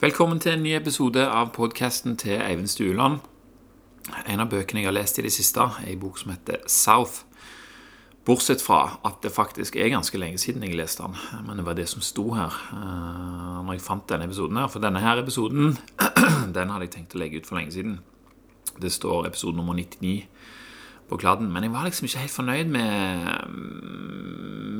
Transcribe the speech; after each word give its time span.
Velkommen 0.00 0.38
til 0.40 0.54
en 0.54 0.62
ny 0.64 0.70
episode 0.72 1.20
av 1.28 1.50
podkasten 1.52 2.14
til 2.16 2.38
Eivind 2.40 2.70
Stueland. 2.72 3.18
En 4.24 4.40
av 4.40 4.46
bøkene 4.48 4.80
jeg 4.80 4.88
har 4.88 4.94
lest 4.96 5.18
i 5.20 5.24
det 5.26 5.32
siste, 5.34 5.60
er 5.60 5.90
en 5.92 6.00
bok 6.00 6.16
som 6.16 6.30
heter 6.32 6.62
South. 6.72 7.26
Bortsett 8.24 8.64
fra 8.64 8.94
at 9.04 9.18
det 9.20 9.34
faktisk 9.34 9.76
er 9.76 9.92
ganske 9.92 10.16
lenge 10.16 10.40
siden 10.40 10.64
jeg 10.64 10.78
leste 10.78 11.04
den. 11.04 11.44
Men 11.44 11.60
det 11.60 11.66
var 11.66 11.76
det 11.76 11.84
som 11.92 12.00
sto 12.00 12.30
her 12.32 12.48
uh, 12.70 13.60
når 13.60 13.76
jeg 13.76 13.84
fant 13.90 14.08
denne 14.08 14.24
episoden. 14.24 14.56
her 14.56 14.72
For 14.72 14.80
denne 14.80 15.04
her 15.04 15.20
episoden 15.20 15.76
den 16.56 16.72
hadde 16.72 16.88
jeg 16.88 16.94
tenkt 16.96 17.18
å 17.18 17.20
legge 17.20 17.44
ut 17.44 17.52
for 17.52 17.60
lenge 17.60 17.76
siden. 17.76 18.00
Det 18.80 18.94
står 18.96 19.28
episode 19.28 19.60
nummer 19.60 19.76
99 19.76 20.24
på 21.12 21.20
kladden. 21.20 21.52
Men 21.52 21.68
jeg 21.68 21.76
var 21.76 21.84
liksom 21.84 22.08
ikke 22.08 22.24
helt 22.24 22.38
fornøyd 22.38 22.72
med, 22.72 23.60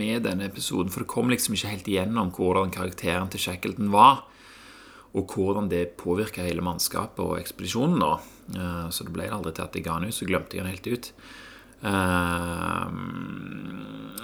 med 0.00 0.24
denne 0.30 0.48
episoden. 0.48 0.88
For 0.88 1.04
det 1.04 1.12
kom 1.12 1.28
liksom 1.28 1.60
ikke 1.60 1.76
helt 1.76 1.92
igjennom 1.92 2.32
hvordan 2.32 2.72
karakteren 2.72 3.28
til 3.28 3.50
Shackleton 3.50 3.92
var. 3.92 4.24
Og 5.18 5.34
hvordan 5.34 5.68
det 5.70 5.96
påvirka 5.98 6.44
hele 6.46 6.62
mannskapet 6.62 7.24
og 7.24 7.38
ekspedisjonen. 7.40 7.98
da. 7.98 8.12
Eh, 8.54 8.88
så 8.90 9.04
det 9.04 9.14
ble 9.14 9.30
aldri 9.30 9.52
til 9.54 9.66
at 9.66 9.74
jeg 9.74 9.84
ga 9.84 9.98
den 9.98 10.08
ut. 10.10 10.14
Så 10.14 10.28
glemte 10.28 10.56
jeg 10.56 10.64
den 10.64 10.74
helt 10.74 10.86
ut. 10.86 11.12
Uh, 11.80 12.92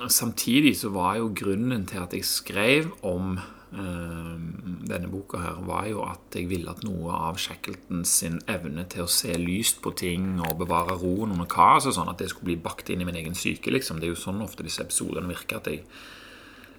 samtidig 0.08 0.76
så 0.76 0.90
var 0.92 1.16
jo 1.16 1.32
grunnen 1.32 1.86
til 1.88 2.02
at 2.02 2.12
jeg 2.12 2.24
skrev 2.28 2.90
om 3.00 3.38
uh, 3.72 4.36
denne 4.84 5.08
boka 5.08 5.40
her, 5.40 5.62
var 5.64 5.86
jo 5.88 6.02
at 6.04 6.36
jeg 6.36 6.50
ville 6.50 6.68
at 6.68 6.84
noe 6.84 7.16
av 7.16 7.40
Shackleton 7.40 8.04
sin 8.04 8.42
evne 8.44 8.84
til 8.92 9.06
å 9.06 9.08
se 9.08 9.32
lyst 9.40 9.80
på 9.80 9.94
ting 9.96 10.36
og 10.44 10.60
bevare 10.60 10.98
roen 11.00 11.32
under 11.32 11.48
kaos, 11.48 11.88
sånn 11.88 12.12
at 12.12 12.20
det 12.20 12.28
skulle 12.34 12.52
bli 12.52 12.60
bakt 12.68 12.92
inn 12.92 13.00
i 13.00 13.08
min 13.08 13.16
egen 13.22 13.38
psyke. 13.38 13.72
liksom. 13.72 14.00
Det 14.00 14.10
er 14.10 14.12
jo 14.12 14.20
sånn 14.20 14.44
ofte 14.44 14.66
disse 14.66 14.84
episodene 14.84 15.32
virker, 15.32 15.56
at 15.56 15.72
jeg 15.72 15.86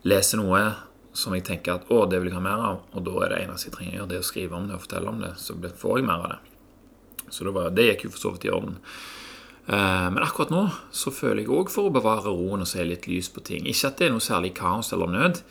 leser 0.05 0.37
noe 0.43 0.61
som 1.17 1.33
jeg 1.33 1.45
tenker 1.47 1.79
at 1.79 1.89
å, 1.89 2.03
det 2.09 2.19
vil 2.21 2.29
jeg 2.29 2.37
ha 2.37 2.43
mer 2.45 2.63
av, 2.63 2.81
og 2.93 3.05
da 3.05 3.15
er 3.25 3.33
det 3.33 3.43
eneste 3.45 3.71
jeg 3.71 3.77
trenger 3.77 3.95
å 3.95 3.99
gjøre, 4.01 4.11
det 4.11 4.21
å 4.21 4.27
skrive 4.27 4.57
om 4.57 4.67
det 4.69 4.77
og 4.77 4.83
fortelle 4.83 5.13
om 5.13 5.21
det, 5.23 5.33
så 5.41 5.55
får 5.57 5.99
jeg 5.99 6.07
mer 6.07 6.25
av 6.25 6.33
det. 6.35 6.41
Så 7.33 7.47
det, 7.47 7.53
var, 7.55 7.71
det 7.75 7.87
gikk 7.89 8.05
jo 8.05 8.11
for 8.13 8.23
så 8.23 8.33
vidt 8.35 8.45
i 8.47 8.51
orden. 8.53 8.77
Eh, 9.67 10.07
men 10.13 10.23
akkurat 10.23 10.53
nå 10.53 10.63
så 10.95 11.11
føler 11.11 11.43
jeg 11.43 11.51
òg 11.51 11.71
for 11.73 11.89
å 11.89 11.95
bevare 11.95 12.29
roen 12.29 12.63
og 12.63 12.69
se 12.69 12.85
litt 12.85 13.09
lys 13.09 13.31
på 13.33 13.43
ting. 13.43 13.65
Ikke 13.67 13.89
at 13.89 13.99
det 13.99 14.07
er 14.07 14.13
noe 14.15 14.23
særlig 14.23 14.53
kaos 14.59 14.93
eller 14.95 15.11
nød, 15.11 15.41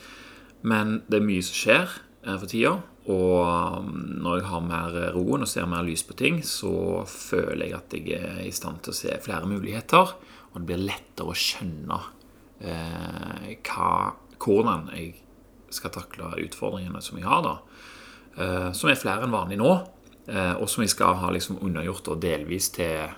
men 0.67 1.00
det 1.11 1.19
er 1.19 1.27
mye 1.27 1.45
som 1.45 1.58
skjer 1.58 1.84
eh, 1.91 2.36
for 2.36 2.48
tida. 2.53 2.77
Og 3.06 3.36
um, 3.86 3.91
når 4.25 4.41
jeg 4.41 4.48
har 4.51 4.62
mer 4.67 4.97
roen 5.14 5.45
og 5.45 5.51
ser 5.51 5.69
mer 5.70 5.84
lys 5.86 6.03
på 6.03 6.17
ting, 6.19 6.41
så 6.42 7.05
føler 7.06 7.69
jeg 7.69 7.77
at 7.77 7.95
jeg 7.95 8.17
er 8.19 8.41
i 8.42 8.55
stand 8.55 8.80
til 8.83 8.95
å 8.95 8.98
se 8.98 9.19
flere 9.23 9.47
muligheter. 9.47 10.17
Og 10.51 10.56
det 10.58 10.67
blir 10.70 10.83
lettere 10.89 11.30
å 11.30 11.36
skjønne 11.39 12.01
eh, 12.67 13.53
hva, 13.69 13.92
hvordan 14.42 14.91
jeg 14.97 15.26
skal 15.77 15.95
takle 15.95 16.33
utfordringene 16.43 17.03
som 17.05 17.21
jeg 17.21 17.29
har, 17.29 17.45
da. 17.47 17.57
Eh, 18.37 18.73
som 18.77 18.91
er 18.91 18.99
flere 19.01 19.25
enn 19.27 19.35
vanlig 19.35 19.59
nå. 19.61 19.73
Eh, 20.27 20.55
og 20.59 20.69
som 20.71 20.83
jeg 20.85 20.93
skal 20.93 21.17
ha 21.21 21.31
liksom 21.33 21.61
undergjort 21.65 22.11
og 22.13 22.21
delvis 22.23 22.69
til 22.75 23.15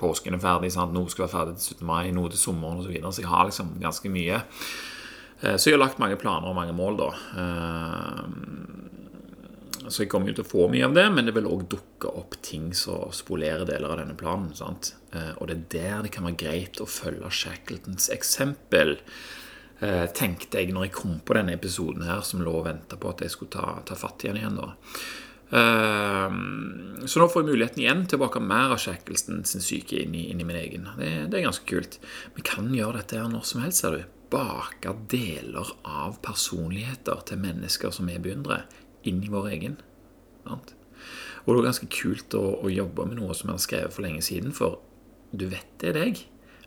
påsken 0.00 0.36
er 0.36 0.42
ferdig, 0.42 0.70
sant? 0.74 0.94
noe 0.94 1.10
skal 1.12 1.26
være 1.26 1.34
ferdig 1.34 1.56
til 1.58 1.80
17. 1.80 1.86
mai, 1.88 2.12
noe 2.14 2.32
til 2.32 2.40
sommeren 2.40 2.80
osv. 2.80 2.88
Så, 2.88 2.92
videre. 2.94 3.12
så 3.12 3.24
jeg 3.24 3.32
har 3.32 3.48
liksom 3.48 3.72
ganske 3.82 4.12
mye. 4.12 4.42
Eh, 5.40 5.56
så 5.56 5.70
jeg 5.70 5.76
har 5.76 5.84
lagt 5.84 6.02
mange 6.02 6.20
planer 6.20 6.52
og 6.52 6.58
mange 6.58 6.76
mål, 6.76 7.00
da. 7.04 7.10
Så 9.86 10.02
jeg 10.02 10.10
kommer 10.10 10.32
jo 10.32 10.40
til 10.40 10.42
å 10.42 10.50
få 10.50 10.64
mye 10.66 10.86
av 10.88 10.96
det, 10.96 11.04
men 11.14 11.28
det 11.28 11.34
vil 11.36 11.46
òg 11.46 11.68
dukke 11.70 12.10
opp 12.18 12.34
ting 12.42 12.72
som 12.74 13.12
spolerer 13.14 13.68
deler 13.68 13.92
av 13.92 14.00
denne 14.00 14.16
planen. 14.18 14.48
sant? 14.58 14.96
Og 15.38 15.46
det 15.46 15.54
er 15.54 15.66
der 15.70 16.00
det 16.02 16.10
kan 16.16 16.26
være 16.26 16.40
greit 16.40 16.80
å 16.82 16.88
følge 16.90 17.30
Shackletons 17.30 18.08
eksempel. 18.10 18.96
Tenkte 19.76 20.62
jeg 20.62 20.72
når 20.72 20.86
jeg 20.86 20.94
kom 20.96 21.18
på 21.20 21.34
denne 21.36 21.52
episoden 21.58 22.06
her, 22.08 22.22
som 22.24 22.40
lå 22.40 22.54
og 22.62 22.64
venta 22.64 22.96
på 22.96 23.10
at 23.12 23.20
jeg 23.26 23.34
skulle 23.34 23.52
ta, 23.52 23.74
ta 23.84 23.98
fatt 23.98 24.24
igjen 24.24 24.38
igjen. 24.40 24.56
da. 24.56 24.70
Ehm, 25.50 27.06
så 27.06 27.20
nå 27.20 27.28
får 27.30 27.44
jeg 27.44 27.50
muligheten 27.52 27.82
igjen 27.82 28.02
til 28.08 28.18
å 28.18 28.24
bake 28.24 28.42
mer 28.42 28.74
av 28.74 28.80
Shackleton 28.82 29.44
sin 29.46 29.62
syke 29.62 30.00
inn 30.02 30.14
i, 30.18 30.26
inn 30.32 30.42
i 30.42 30.46
min 30.46 30.58
egen. 30.58 30.88
Det, 30.98 31.10
det, 31.30 31.38
er 31.38 31.46
ganske 31.46 31.68
kult. 31.68 31.98
Vi 32.34 32.44
kan 32.46 32.72
gjøre 32.74 33.00
dette 33.00 33.20
her 33.20 33.28
når 33.30 33.46
som 33.46 33.62
helst, 33.62 33.84
ser 33.84 33.98
du. 33.98 34.06
Bake 34.32 34.90
deler 35.12 35.70
av 35.86 36.18
personligheter 36.24 37.22
til 37.28 37.42
mennesker 37.44 37.94
som 37.94 38.10
vi 38.10 38.18
beundrer, 38.22 38.66
inn 39.06 39.22
i 39.22 39.30
vår 39.30 39.52
egen. 39.54 39.78
Og 40.50 41.52
det 41.52 41.60
er 41.60 41.68
ganske 41.68 41.90
kult 41.94 42.34
å, 42.34 42.42
å, 42.58 42.70
jobbe 42.72 43.06
med 43.06 43.20
noe 43.20 43.34
som 43.38 43.52
jeg 43.52 43.54
har 43.54 43.62
skrevet 43.62 43.94
for 43.94 44.06
lenge 44.06 44.24
siden, 44.26 44.54
for 44.54 44.80
du 45.30 45.46
vet 45.52 45.68
det 45.78 45.92
er 45.92 46.00
deg. 46.00 46.24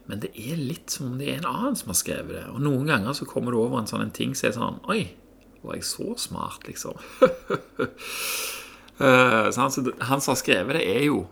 Men 0.09 0.23
det 0.23 0.31
er 0.33 0.57
litt 0.57 0.89
som 0.89 1.11
om 1.11 1.17
det 1.19 1.27
er 1.29 1.39
en 1.39 1.51
annen 1.51 1.75
som 1.77 1.91
har 1.91 1.97
skrevet 1.99 2.33
det. 2.33 2.45
Og 2.49 2.63
noen 2.65 2.87
ganger 2.89 3.13
så 3.13 3.27
kommer 3.29 3.53
du 3.53 3.59
over 3.61 3.77
en 3.77 3.89
sånn 3.89 4.07
en 4.07 4.15
ting 4.15 4.33
som 4.37 4.49
er 4.49 4.55
sånn 4.55 4.79
Oi, 4.89 5.03
var 5.61 5.77
jeg 5.77 5.85
så 5.85 6.15
smart, 6.17 6.65
liksom? 6.65 6.97
Uh, 8.97 9.45
så 9.53 9.61
han, 9.61 9.91
han, 10.01 10.23
som 10.23 10.33
har 10.33 10.39
skrevet 10.39 10.79
det, 10.79 10.85
er 10.89 11.05
jo 11.09 11.27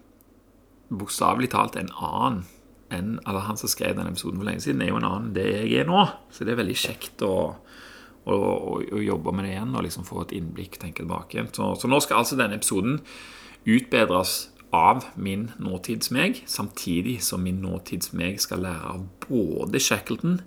bokstavelig 0.94 1.50
talt 1.56 1.80
en 1.80 1.90
annen 1.98 2.46
enn 2.94 3.18
altså 3.26 3.40
han 3.44 3.58
som 3.60 3.72
skrev 3.72 3.98
den 3.98 4.08
episoden 4.08 4.40
for 4.40 4.48
lenge 4.48 4.64
siden, 4.64 4.84
er 4.84 4.94
jo 4.94 5.00
en 5.02 5.08
annen 5.08 5.26
enn 5.28 5.36
det 5.36 5.48
jeg 5.50 5.82
er 5.82 5.90
nå. 5.90 6.06
Så 6.32 6.46
det 6.48 6.54
er 6.54 6.62
veldig 6.62 6.78
kjekt 6.80 7.24
å, 7.26 7.34
å, 8.24 8.36
å, 8.38 8.78
å 8.80 9.02
jobbe 9.04 9.34
med 9.36 9.48
det 9.48 9.56
igjen 9.56 9.74
og 9.76 9.84
liksom 9.84 10.06
få 10.08 10.22
et 10.24 10.38
innblikk, 10.38 10.78
tenke 10.80 11.02
tilbake. 11.02 11.44
Så, 11.56 11.74
så 11.82 11.90
nå 11.92 12.00
skal 12.04 12.22
altså 12.22 12.38
denne 12.40 12.62
episoden 12.62 13.02
utbedres 13.68 14.38
av 14.76 15.06
min 15.16 15.52
nåtids-meg, 15.58 16.44
samtidig 16.46 17.22
som 17.24 17.44
min 17.44 17.62
nåtids-meg 17.64 18.42
skal 18.44 18.66
lære 18.66 18.94
av 18.94 19.08
både 19.28 19.80
Shackleton 19.80 20.42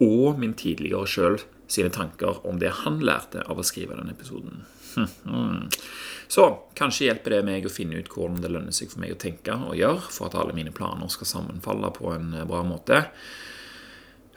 og 0.00 0.38
min 0.40 0.54
tidligere 0.56 1.08
sjøl 1.10 1.40
sine 1.68 1.90
tanker 1.92 2.40
om 2.48 2.60
det 2.62 2.70
han 2.84 3.00
lærte 3.04 3.44
av 3.44 3.60
å 3.60 3.66
skrive 3.66 3.98
denne 3.98 4.14
episoden. 4.16 4.64
Så 6.32 6.46
kanskje 6.78 7.08
hjelper 7.08 7.36
det 7.36 7.42
meg 7.46 7.66
å 7.68 7.72
finne 7.72 8.00
ut 8.00 8.08
hvordan 8.12 8.40
det 8.42 8.50
lønner 8.52 8.74
seg 8.74 8.92
for 8.92 9.04
meg 9.04 9.14
å 9.14 9.20
tenke 9.20 9.54
og 9.68 9.76
gjøre 9.78 10.08
for 10.08 10.28
at 10.28 10.38
alle 10.38 10.56
mine 10.56 10.72
planer 10.74 11.12
skal 11.12 11.28
sammenfalle 11.28 11.92
på 11.96 12.12
en 12.14 12.32
bra 12.48 12.64
måte. 12.66 13.04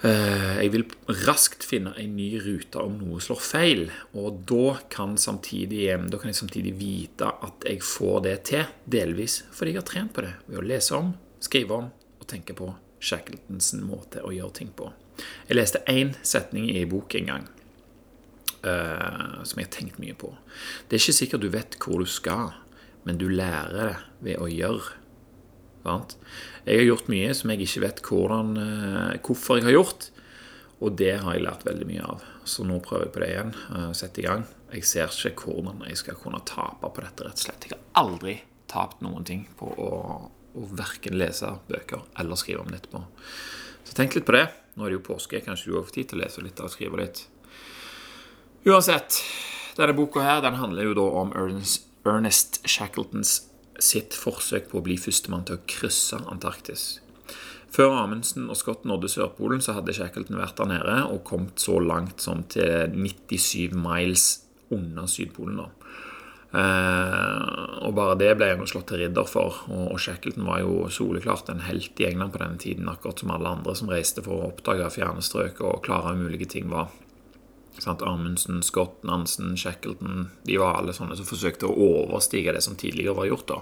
Eh, 0.01 0.55
jeg 0.63 0.71
vil 0.73 0.85
raskt 1.27 1.65
finne 1.67 1.91
en 2.01 2.15
ny 2.17 2.31
rute 2.41 2.81
om 2.81 2.95
noe 3.03 3.19
slår 3.21 3.41
feil, 3.45 3.83
og 4.17 4.39
da 4.49 4.79
kan, 4.89 5.13
samtidig, 5.13 5.83
eh, 5.93 6.05
da 6.09 6.17
kan 6.17 6.31
jeg 6.31 6.39
samtidig 6.39 6.73
vite 6.79 7.27
at 7.29 7.67
jeg 7.69 7.83
får 7.85 8.23
det 8.25 8.37
til, 8.49 8.65
delvis 8.85 9.43
fordi 9.53 9.75
jeg 9.75 9.81
har 9.83 9.89
trent 9.91 10.13
på 10.15 10.25
det 10.25 10.33
ved 10.47 10.57
å 10.57 10.65
lese 10.65 10.97
om, 10.97 11.13
skrive 11.39 11.77
om 11.77 11.91
og 12.17 12.27
tenke 12.27 12.57
på 12.57 12.71
Shackletons 13.01 13.75
måte 13.85 14.23
å 14.25 14.33
gjøre 14.33 14.57
ting 14.57 14.71
på. 14.73 14.89
Jeg 15.47 15.57
leste 15.59 15.83
én 15.89 16.15
setning 16.25 16.69
i 16.73 16.85
bok 16.89 17.13
en 17.19 17.29
gang 17.29 17.45
uh, 18.65 19.41
som 19.45 19.59
jeg 19.59 19.67
har 19.67 19.73
tenkt 19.73 19.99
mye 20.01 20.15
på. 20.17 20.31
Det 20.87 20.97
er 20.97 21.03
ikke 21.03 21.17
sikkert 21.17 21.45
du 21.45 21.49
vet 21.53 21.77
hvor 21.81 22.01
du 22.01 22.09
skal, 22.09 22.53
men 23.05 23.17
du 23.21 23.27
lærer 23.29 23.77
det 23.77 23.95
ved 24.25 24.41
å 24.41 24.49
gjøre. 24.49 24.97
Sant? 25.81 26.17
Jeg 26.65 26.77
har 26.77 26.87
gjort 26.91 27.09
mye 27.09 27.31
som 27.37 27.51
jeg 27.51 27.65
ikke 27.65 27.83
vet 27.85 28.01
hvordan, 28.05 28.51
uh, 28.57 29.13
hvorfor 29.25 29.57
jeg 29.59 29.67
har 29.69 29.77
gjort, 29.79 30.09
og 30.81 30.97
det 30.97 31.15
har 31.23 31.37
jeg 31.37 31.45
lært 31.45 31.65
veldig 31.65 31.87
mye 31.89 32.05
av. 32.13 32.27
Så 32.45 32.65
nå 32.65 32.79
prøver 32.85 33.07
jeg 33.07 33.13
på 33.15 33.23
det 33.23 33.31
igjen. 33.31 33.55
Uh, 33.69 33.89
Sette 33.97 34.21
i 34.21 34.27
gang. 34.27 34.45
Jeg 34.71 34.87
ser 34.87 35.17
ikke 35.29 35.49
hvordan 35.49 35.83
jeg 35.89 35.99
skal 35.99 36.19
kunne 36.21 36.41
tape 36.47 36.87
på 36.87 37.03
dette, 37.03 37.25
rett 37.25 37.41
og 37.41 37.45
slett. 37.45 37.67
Jeg 37.67 37.75
har 37.75 38.05
aldri 38.05 38.37
tapt 38.71 39.01
noen 39.03 39.25
ting 39.27 39.43
på 39.59 39.67
å, 39.67 39.91
å 40.55 40.69
verken 40.77 41.17
lese 41.19 41.49
bøker 41.67 42.05
eller 42.21 42.39
skrive 42.39 42.63
om 42.63 42.71
det 42.71 42.81
etterpå. 42.81 43.03
Så 43.83 43.97
tenk 43.97 44.15
litt 44.15 44.27
på 44.27 44.37
det. 44.37 44.45
Nå 44.77 44.85
er 44.85 44.93
det 44.93 45.01
jo 45.01 45.05
påske. 45.11 45.41
Kanskje 45.43 45.71
du 45.71 45.77
òg 45.77 45.89
får 45.89 45.97
tid 45.97 46.11
til 46.11 46.21
å 46.21 46.23
lese 46.23 46.43
litt 46.45 46.61
og 46.63 46.71
skrive 46.71 47.01
litt. 47.01 47.25
Uansett, 48.63 49.17
denne 49.75 49.97
boka 49.97 50.23
her, 50.23 50.43
den 50.45 50.59
handler 50.61 50.87
jo 50.87 50.97
da 51.01 51.07
om 51.23 51.33
Ernest, 51.35 51.89
Ernest 52.07 52.61
Shackletons 52.69 53.39
sitt 53.85 54.17
forsøk 54.17 54.69
på 54.71 54.79
å 54.79 54.85
bli 54.85 54.97
førstemann 55.01 55.45
til 55.47 55.59
å 55.59 55.65
krysse 55.69 56.19
Antarktis. 56.31 56.99
Før 57.71 57.95
Amundsen 58.01 58.49
og 58.51 58.57
Scott 58.59 58.83
nådde 58.87 59.09
Sørpolen, 59.11 59.61
så 59.63 59.77
hadde 59.77 59.95
Shackleton 59.95 60.39
vært 60.39 60.57
der 60.59 60.73
nede 60.73 60.97
og 61.07 61.23
kommet 61.27 61.61
så 61.63 61.77
langt 61.79 62.19
som 62.23 62.43
til 62.51 62.91
97 62.91 63.71
miles 63.77 64.25
under 64.75 65.07
Sydpolen. 65.07 65.61
da. 65.61 65.69
Eh, 66.51 67.85
og 67.87 67.93
bare 67.95 68.17
det 68.19 68.33
ble 68.35 68.49
han 68.51 68.67
slått 68.67 68.89
til 68.91 69.05
ridder 69.05 69.27
for. 69.29 69.61
Og, 69.71 69.85
og 69.93 70.01
Shackleton 70.03 70.47
var 70.47 70.59
jo 70.65 70.89
soleklart 70.91 71.51
en 71.53 71.63
helt 71.63 71.99
i 72.03 72.09
England 72.09 72.35
på 72.35 72.43
denne 72.43 72.59
tiden, 72.59 72.91
akkurat 72.91 73.23
som 73.23 73.31
alle 73.31 73.55
andre 73.55 73.75
som 73.79 73.91
reiste 73.91 74.23
for 74.25 74.35
å 74.35 74.49
oppdage 74.51 74.91
fjerne 74.97 75.23
strøk 75.23 75.63
og 75.63 75.79
klare 75.87 76.17
umulige 76.17 76.49
ting 76.51 76.67
var. 76.73 76.91
Sant? 77.79 78.03
Amundsen, 78.05 78.61
Scott, 78.65 79.03
Nansen, 79.07 79.55
Shackleton 79.57 80.29
De 80.45 80.57
var 80.59 80.79
alle 80.79 80.93
sånne 80.95 81.15
som 81.17 81.27
forsøkte 81.27 81.69
å 81.69 81.91
overstige 82.03 82.53
det 82.55 82.63
som 82.65 82.75
tidligere 82.79 83.15
var 83.17 83.29
gjort. 83.29 83.47
da. 83.53 83.61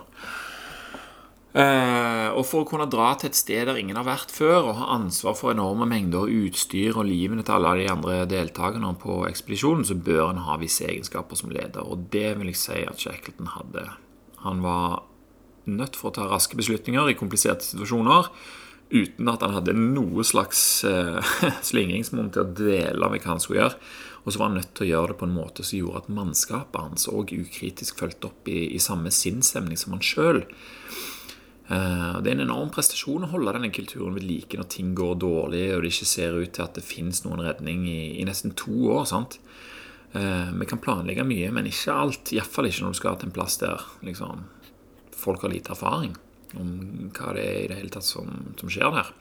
Uh, 1.50 2.30
og 2.38 2.44
For 2.46 2.62
å 2.62 2.68
kunne 2.70 2.86
dra 2.92 3.08
til 3.18 3.32
et 3.32 3.38
sted 3.38 3.66
der 3.66 3.80
ingen 3.82 3.98
har 3.98 4.06
vært 4.06 4.30
før, 4.34 4.70
og 4.70 4.78
ha 4.78 4.92
ansvar 5.00 5.34
for 5.38 5.54
enorme 5.54 5.88
mengder 5.90 6.30
utstyr 6.30 6.94
og 6.94 7.08
livene 7.10 7.42
til 7.46 7.58
alle 7.58 7.74
de 7.82 7.88
andre 7.90 8.20
deltakerne 8.30 8.92
på 9.02 9.24
ekspedisjonen, 9.30 9.88
så 9.88 9.98
bør 9.98 10.28
en 10.30 10.44
ha 10.46 10.60
visse 10.62 10.86
egenskaper 10.86 11.40
som 11.40 11.54
leder. 11.54 11.82
Og 11.82 12.10
det 12.14 12.36
vil 12.38 12.52
jeg 12.54 12.62
si 12.62 12.84
at 12.86 13.02
Shackleton 13.02 13.50
hadde. 13.56 13.88
Han 14.46 14.62
var 14.62 15.04
nødt 15.70 15.98
for 15.98 16.12
å 16.12 16.16
ta 16.16 16.30
raske 16.30 16.58
beslutninger 16.58 17.10
i 17.10 17.18
kompliserte 17.18 17.66
situasjoner 17.66 18.30
uten 18.90 19.30
at 19.30 19.44
han 19.46 19.54
hadde 19.54 19.76
noe 19.78 20.24
slags 20.26 20.62
uh, 20.88 21.22
slingringsmonn 21.70 22.32
til 22.34 22.44
å 22.44 22.54
dvele 22.58 23.12
med 23.12 23.22
hva 23.22 23.36
han 23.36 23.44
skulle 23.44 23.62
gjøre. 23.62 23.78
Og 24.26 24.34
så 24.34 24.42
var 24.42 24.50
han 24.50 24.58
nødt 24.60 24.74
til 24.76 24.88
å 24.88 24.90
gjøre 24.90 25.12
det 25.14 25.20
på 25.22 25.28
en 25.30 25.38
måte 25.38 25.66
som 25.66 25.80
gjorde 25.80 26.02
at 26.04 26.12
mannskapet 26.14 26.82
hans 26.82 27.08
òg 27.12 27.32
ukritisk 27.38 28.02
fulgte 28.02 28.30
opp 28.32 28.50
i, 28.52 28.66
i 28.76 28.82
samme 28.82 29.14
sinnsstemning 29.14 29.80
som 29.80 29.96
han 29.96 30.06
sjøl. 30.06 30.44
Uh, 31.70 32.18
det 32.20 32.32
er 32.32 32.36
en 32.36 32.48
enorm 32.48 32.72
prestasjon 32.74 33.28
å 33.28 33.32
holde 33.32 33.54
denne 33.54 33.70
kulturen 33.74 34.16
ved 34.18 34.26
like 34.26 34.58
når 34.58 34.72
ting 34.74 34.96
går 34.98 35.20
dårlig, 35.22 35.68
og 35.76 35.86
det 35.86 35.94
ikke 35.94 36.10
ser 36.10 36.40
ut 36.40 36.56
til 36.58 36.66
at 36.66 36.80
det 36.80 36.86
fins 36.86 37.22
noen 37.28 37.44
redning 37.46 37.86
i, 37.90 38.00
i, 38.18 38.26
nesten 38.28 38.56
to 38.58 38.74
år. 38.96 39.06
sant? 39.10 39.38
Uh, 40.16 40.50
vi 40.50 40.66
kan 40.66 40.82
planlegge 40.82 41.28
mye, 41.30 41.52
men 41.54 41.70
ikke 41.70 41.94
alt. 41.94 42.34
Iallfall 42.34 42.72
ikke 42.72 42.88
når 42.88 42.98
du 42.98 43.02
skal 43.04 43.22
til 43.22 43.30
en 43.30 43.38
plass 43.38 43.60
der 43.62 43.86
liksom, 44.02 44.48
folk 45.14 45.46
har 45.46 45.54
lite 45.54 45.78
erfaring 45.78 46.18
om 46.58 47.12
hva 47.16 47.36
det 47.38 47.46
er 47.46 47.62
i 47.62 47.70
det 47.72 47.80
hele 47.82 47.94
tatt 47.94 48.08
som, 48.08 48.30
som 48.60 48.72
skjer 48.72 48.94
der. 48.96 49.14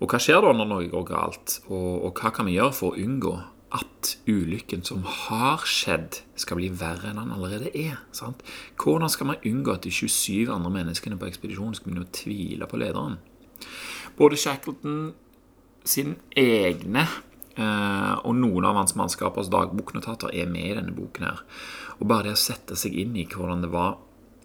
Og 0.00 0.08
hva 0.08 0.20
skjer 0.22 0.40
da 0.42 0.52
når 0.56 0.68
noe 0.68 0.90
går 0.90 1.08
galt, 1.10 1.60
og, 1.68 1.90
og 2.08 2.20
hva 2.20 2.32
kan 2.34 2.48
vi 2.48 2.56
gjøre 2.56 2.76
for 2.76 2.94
å 2.94 3.02
unngå 3.02 3.34
at 3.76 4.14
ulykken 4.26 4.82
som 4.86 5.04
har 5.06 5.62
skjedd, 5.68 6.22
skal 6.40 6.58
bli 6.58 6.70
verre 6.74 7.10
enn 7.10 7.20
den 7.20 7.34
allerede 7.36 7.70
er? 7.76 8.00
Sant? 8.16 8.42
Hvordan 8.80 9.12
skal 9.12 9.30
man 9.30 9.42
unngå 9.46 9.76
at 9.76 9.84
de 9.86 9.92
27 9.94 10.50
andre 10.50 10.72
menneskene 10.80 11.20
på 11.20 11.28
ekspedisjonen 11.28 11.76
skal 11.76 11.90
begynne 11.90 12.08
å 12.08 12.14
tvile 12.16 12.70
på 12.70 12.80
lederen? 12.80 13.20
Både 14.18 14.40
Shackleton 14.40 15.12
sin 15.86 16.16
egne 16.36 17.04
eh, 17.56 18.14
og 18.24 18.34
noen 18.36 18.66
av 18.68 18.80
hans 18.80 18.96
mannskapers 18.98 19.52
dagboknotater 19.52 20.32
er 20.34 20.48
med 20.50 20.66
i 20.66 20.76
denne 20.80 20.96
boken. 20.96 21.28
her. 21.28 21.44
Og 22.00 22.08
bare 22.08 22.30
det 22.30 22.38
å 22.38 22.40
sette 22.40 22.76
seg 22.78 22.96
inn 22.96 23.16
i 23.20 23.28
hvordan 23.28 23.64
det 23.64 23.72
var 23.72 23.98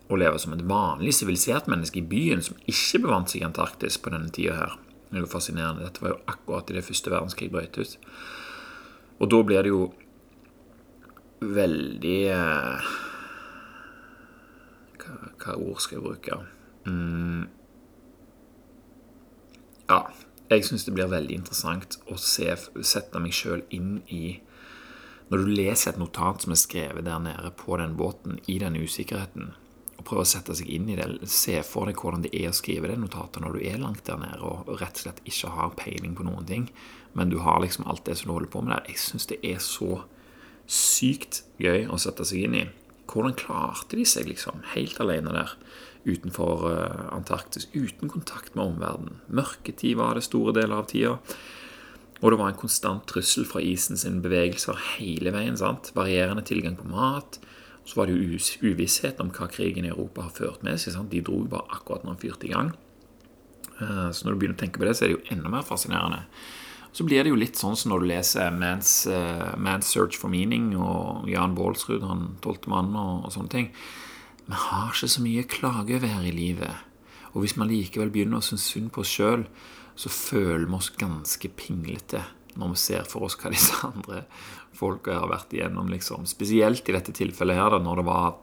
å 0.10 0.18
leve 0.19 0.40
som 0.42 0.54
et 0.54 0.63
vanlig 0.69 1.16
sivilisert 1.18 1.69
menneske 1.72 2.02
i 2.02 2.07
byen 2.10 2.44
som 2.46 2.57
ikke 2.69 3.02
bevant 3.06 3.31
seg 3.31 3.42
i 3.42 3.48
Antarktis 3.48 3.98
på 3.98 4.13
denne 4.13 4.30
tida 4.34 4.57
her, 4.60 4.75
det 5.10 5.19
er 5.22 5.24
jo 5.24 5.31
fascinerende. 5.31 5.86
Dette 5.86 6.04
var 6.04 6.13
jo 6.13 6.22
akkurat 6.30 6.72
i 6.72 6.78
det 6.78 6.86
første 6.86 7.13
verdenskrig 7.13 7.52
brøt 7.54 7.78
ut. 7.80 7.98
Og 9.22 9.30
da 9.31 9.42
blir 9.48 9.63
det 9.63 9.72
jo 9.72 9.86
veldig 11.46 12.19
eh, 12.34 12.90
hva, 15.02 15.18
hva, 15.42 15.56
ord 15.56 15.81
skal 15.84 16.00
jeg 16.00 16.06
bruke? 16.06 16.40
Mm. 16.90 17.46
Ja, 19.90 20.01
jeg 20.50 20.66
syns 20.66 20.86
det 20.86 20.96
blir 20.98 21.10
veldig 21.10 21.40
interessant 21.40 22.00
å 22.12 22.18
se, 22.22 22.50
sette 22.81 23.22
meg 23.22 23.34
sjøl 23.34 23.63
inn 23.74 24.00
i 24.13 24.40
Når 25.30 25.42
du 25.42 25.51
leser 25.58 25.92
et 25.92 25.98
notat 25.98 26.44
som 26.44 26.54
er 26.54 26.60
skrevet 26.62 27.06
der 27.08 27.22
nede 27.24 27.50
på 27.58 27.80
den 27.81 27.96
båten, 27.98 28.36
i 28.46 28.60
den 28.62 28.75
usikkerheten, 28.78 29.56
og 30.06 30.12
prøve 30.12 30.25
å 30.25 30.30
sette 30.30 30.54
seg 30.54 30.69
inn 30.69 30.90
i 30.94 30.98
det. 31.00 31.07
Se 31.25 31.57
for 31.66 31.90
deg 31.90 31.98
hvordan 31.98 32.22
det 32.28 32.34
er 32.38 32.52
å 32.52 32.56
skrive 32.56 32.92
det 32.92 33.00
notatet 33.02 33.42
når 33.42 33.57
du 33.57 33.66
er 33.66 33.81
langt 33.81 34.06
der 34.06 34.22
nede 34.22 34.46
og 34.46 34.69
rett 34.78 35.00
og 35.00 35.06
slett 35.07 35.24
ikke 35.25 35.54
har 35.56 35.74
peiling 35.80 36.13
på 36.18 36.28
noen 36.28 36.46
ting, 36.46 36.69
men 37.18 37.31
du 37.34 37.40
har 37.42 37.63
liksom 37.63 37.88
alt 37.90 38.06
det 38.06 38.19
som 38.19 38.30
du 38.30 38.36
holder 38.36 38.52
på 38.54 38.62
med 38.62 38.75
der. 38.75 38.86
Jeg 38.92 39.02
syns 39.02 39.25
det 39.31 39.40
er 39.42 39.57
så 39.63 40.04
sykt 40.69 41.42
gøy 41.62 41.88
å 41.90 41.98
sette 42.02 42.25
seg 42.28 42.46
inn 42.46 42.60
i. 42.62 42.63
Hvordan 43.10 43.38
klarte 43.38 43.98
de 43.98 44.06
seg 44.06 44.30
liksom 44.30 44.63
helt 44.75 45.02
alene 45.02 45.34
der 45.34 45.57
utenfor 46.06 46.66
uh, 46.69 47.06
Antarktis, 47.16 47.68
uten 47.74 48.10
kontakt 48.12 48.54
med 48.54 48.75
omverdenen? 48.75 49.22
Mørketid 49.25 49.98
var 49.98 50.18
det 50.18 50.25
store 50.28 50.54
deler 50.58 50.84
av 50.84 50.90
tida. 50.92 51.18
Og 52.22 52.31
det 52.31 52.40
var 52.40 52.51
en 52.51 52.58
konstant 52.58 53.04
trussel 53.10 53.46
fra 53.50 53.62
isen 53.62 54.00
sin 54.00 54.22
bevegelser 54.24 54.78
hele 54.96 55.34
veien. 55.36 55.58
sant? 55.58 55.92
Varierende 55.98 56.46
tilgang 56.46 56.78
på 56.80 56.88
mat, 56.90 57.40
så 57.86 58.00
var 58.00 58.10
det 58.10 58.18
jo 58.18 58.40
uvisshet 58.66 59.20
om 59.22 59.30
hva 59.34 59.48
krigen 59.52 59.86
i 59.86 59.92
Europa 59.94 60.26
har 60.26 60.34
ført 60.34 60.64
med 60.66 60.82
seg. 60.82 60.98
De 61.12 61.22
dro 61.26 61.44
bare 61.50 61.70
akkurat 61.78 62.06
når 62.06 62.16
den 62.16 62.22
fyrte 62.24 62.48
i 62.50 62.54
gang. 62.54 62.72
Eh, 63.80 64.10
så 64.12 64.26
når 64.26 64.34
du 64.34 64.40
begynner 64.42 64.58
å 64.58 64.62
tenke 64.64 64.82
på 64.82 64.88
det, 64.88 64.96
så 64.98 65.06
er 65.06 65.12
det 65.12 65.18
jo 65.20 65.36
enda 65.36 65.52
mer 65.54 65.68
fascinerende. 65.68 66.24
Så 66.96 67.04
blir 67.04 67.22
det 67.22 67.34
jo 67.34 67.38
litt 67.38 67.60
sånn 67.60 67.76
som 67.78 67.92
når 67.92 68.02
du 68.02 68.08
leser 68.08 68.54
Man's, 68.56 68.92
uh, 69.12 69.52
Man's 69.60 69.90
Search 69.92 70.16
for 70.16 70.32
Meaning 70.32 70.70
og 70.80 71.28
Jan 71.28 71.52
Baalsrud, 71.58 72.06
han 72.08 72.38
tolvte 72.42 72.72
mannen, 72.72 72.96
og, 72.96 73.26
og, 73.28 73.34
sånne 73.36 73.52
ting. 73.52 73.68
Vi 74.48 74.62
har 74.62 74.94
ikke 74.94 75.10
så 75.12 75.24
mye 75.26 75.44
klage 75.52 75.98
over 75.98 76.08
her 76.08 76.24
i 76.24 76.32
livet. 76.32 76.86
Og 77.34 77.44
hvis 77.44 77.58
man 77.60 77.68
likevel 77.68 78.14
begynner 78.14 78.40
å 78.40 78.48
synes 78.48 78.70
synd 78.72 78.94
på 78.96 79.04
oss 79.04 79.12
sjøl, 79.12 79.44
så 80.00 80.12
føler 80.12 80.64
vi 80.70 80.80
oss 80.80 80.90
ganske 80.96 81.52
pinglete 81.60 82.24
når 82.56 82.74
vi 82.74 82.81
ser 82.81 83.07
for 83.10 83.28
oss 83.28 83.38
hva 83.40 83.52
disse 83.54 83.78
andre 83.90 84.25
folka 84.75 85.19
har 85.22 85.31
vært 85.31 85.54
igjennom. 85.56 85.90
Liksom. 85.92 86.28
Spesielt 86.30 86.90
i 86.90 86.96
dette 86.96 87.16
tilfellet 87.16 87.60
her, 87.60 87.72
da, 87.75 87.81
når 87.84 88.02
det 88.02 88.07
var 88.10 88.36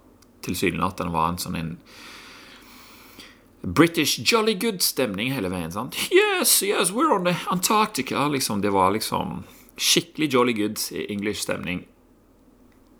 tilsynelatende 0.43 1.15
var 1.15 1.31
en 1.31 1.41
sånn 1.43 1.59
en 1.59 1.77
British 3.63 4.19
jolly 4.27 4.57
good-stemning 4.59 5.31
hele 5.31 5.51
veien. 5.53 5.71
sant? 5.71 5.95
Yes, 6.11 6.63
yes, 6.67 6.91
we're 6.91 7.13
on 7.15 7.29
the 7.29 7.37
Antarctica. 7.53 8.27
Liksom, 8.29 8.61
det 8.61 8.73
var 8.75 8.91
liksom 8.91 9.45
skikkelig 9.77 10.33
jolly 10.35 10.53
good 10.53 10.81
English-stemning. 10.91 11.85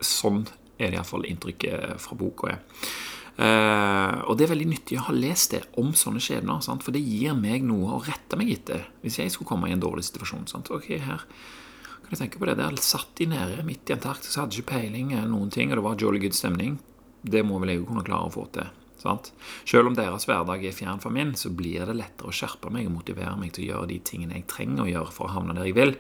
Sånn 0.03 0.47
er 0.79 0.93
det 0.93 1.01
iallfall 1.01 1.27
inntrykket 1.27 1.99
fra 2.03 2.19
boka. 2.19 2.55
Uh, 2.55 3.12
og 3.33 4.35
det 4.37 4.45
er 4.45 4.51
veldig 4.51 4.69
nyttig 4.69 4.99
å 5.01 5.07
ha 5.07 5.15
lest 5.17 5.55
det 5.55 5.63
om 5.81 5.95
sånne 5.97 6.21
skjebner, 6.21 6.61
sant? 6.65 6.85
for 6.85 6.93
det 6.95 7.01
gir 7.01 7.33
meg 7.39 7.65
noe 7.65 7.97
å 7.97 8.03
rette 8.05 8.37
meg 8.37 8.53
etter 8.53 8.85
hvis 9.01 9.17
jeg 9.23 9.33
skulle 9.33 9.49
komme 9.49 9.71
i 9.71 9.75
en 9.77 9.83
dårlig 9.83 10.05
situasjon. 10.05 10.45
Sant? 10.51 10.69
Ok, 10.75 10.91
her 11.01 11.25
kan 11.25 12.13
jeg 12.13 12.21
tenke 12.21 12.43
på 12.43 12.51
det. 12.51 12.59
Der 12.61 12.77
satt 12.85 13.15
de 13.19 13.31
nede 13.33 13.65
midt 13.65 13.89
i 13.89 13.97
Antarktis, 13.97 14.37
hadde 14.37 14.59
ikke 14.61 14.75
peiling 14.75 15.15
noen 15.31 15.51
ting, 15.55 15.73
og 15.73 15.81
det 15.81 15.87
var 15.89 15.99
jolly 16.01 16.21
good 16.23 16.37
stemning. 16.37 16.77
Det 17.23 17.41
må 17.47 17.61
vel 17.63 17.73
jeg 17.73 17.87
kunne 17.89 18.05
klare 18.05 18.29
å 18.29 18.35
få 18.35 18.47
til. 18.53 18.69
Sant? 19.03 19.33
Selv 19.67 19.91
om 19.91 19.97
deres 19.99 20.27
hverdag 20.29 20.63
er 20.63 20.75
fjern 20.77 21.01
fra 21.03 21.11
min, 21.11 21.35
så 21.39 21.51
blir 21.55 21.87
det 21.89 21.97
lettere 21.99 22.31
å 22.31 22.37
skjerpe 22.37 22.71
meg 22.71 22.87
og 22.87 22.99
motivere 23.01 23.35
meg 23.39 23.55
til 23.55 23.65
å 23.65 23.71
gjøre 23.73 23.91
de 23.91 23.99
tingene 24.07 24.39
jeg 24.39 24.49
trenger 24.51 24.85
å 24.85 24.91
gjøre 24.91 25.15
for 25.15 25.29
å 25.29 25.35
havne 25.39 25.57
der 25.59 25.71
jeg 25.71 25.79
vil, 25.79 25.97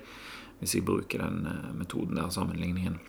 hvis 0.61 0.76
jeg 0.76 0.87
bruker 0.87 1.25
den 1.25 1.49
uh, 1.49 1.73
metoden 1.75 2.20
der, 2.20 2.31
sammenligningen. 2.31 3.00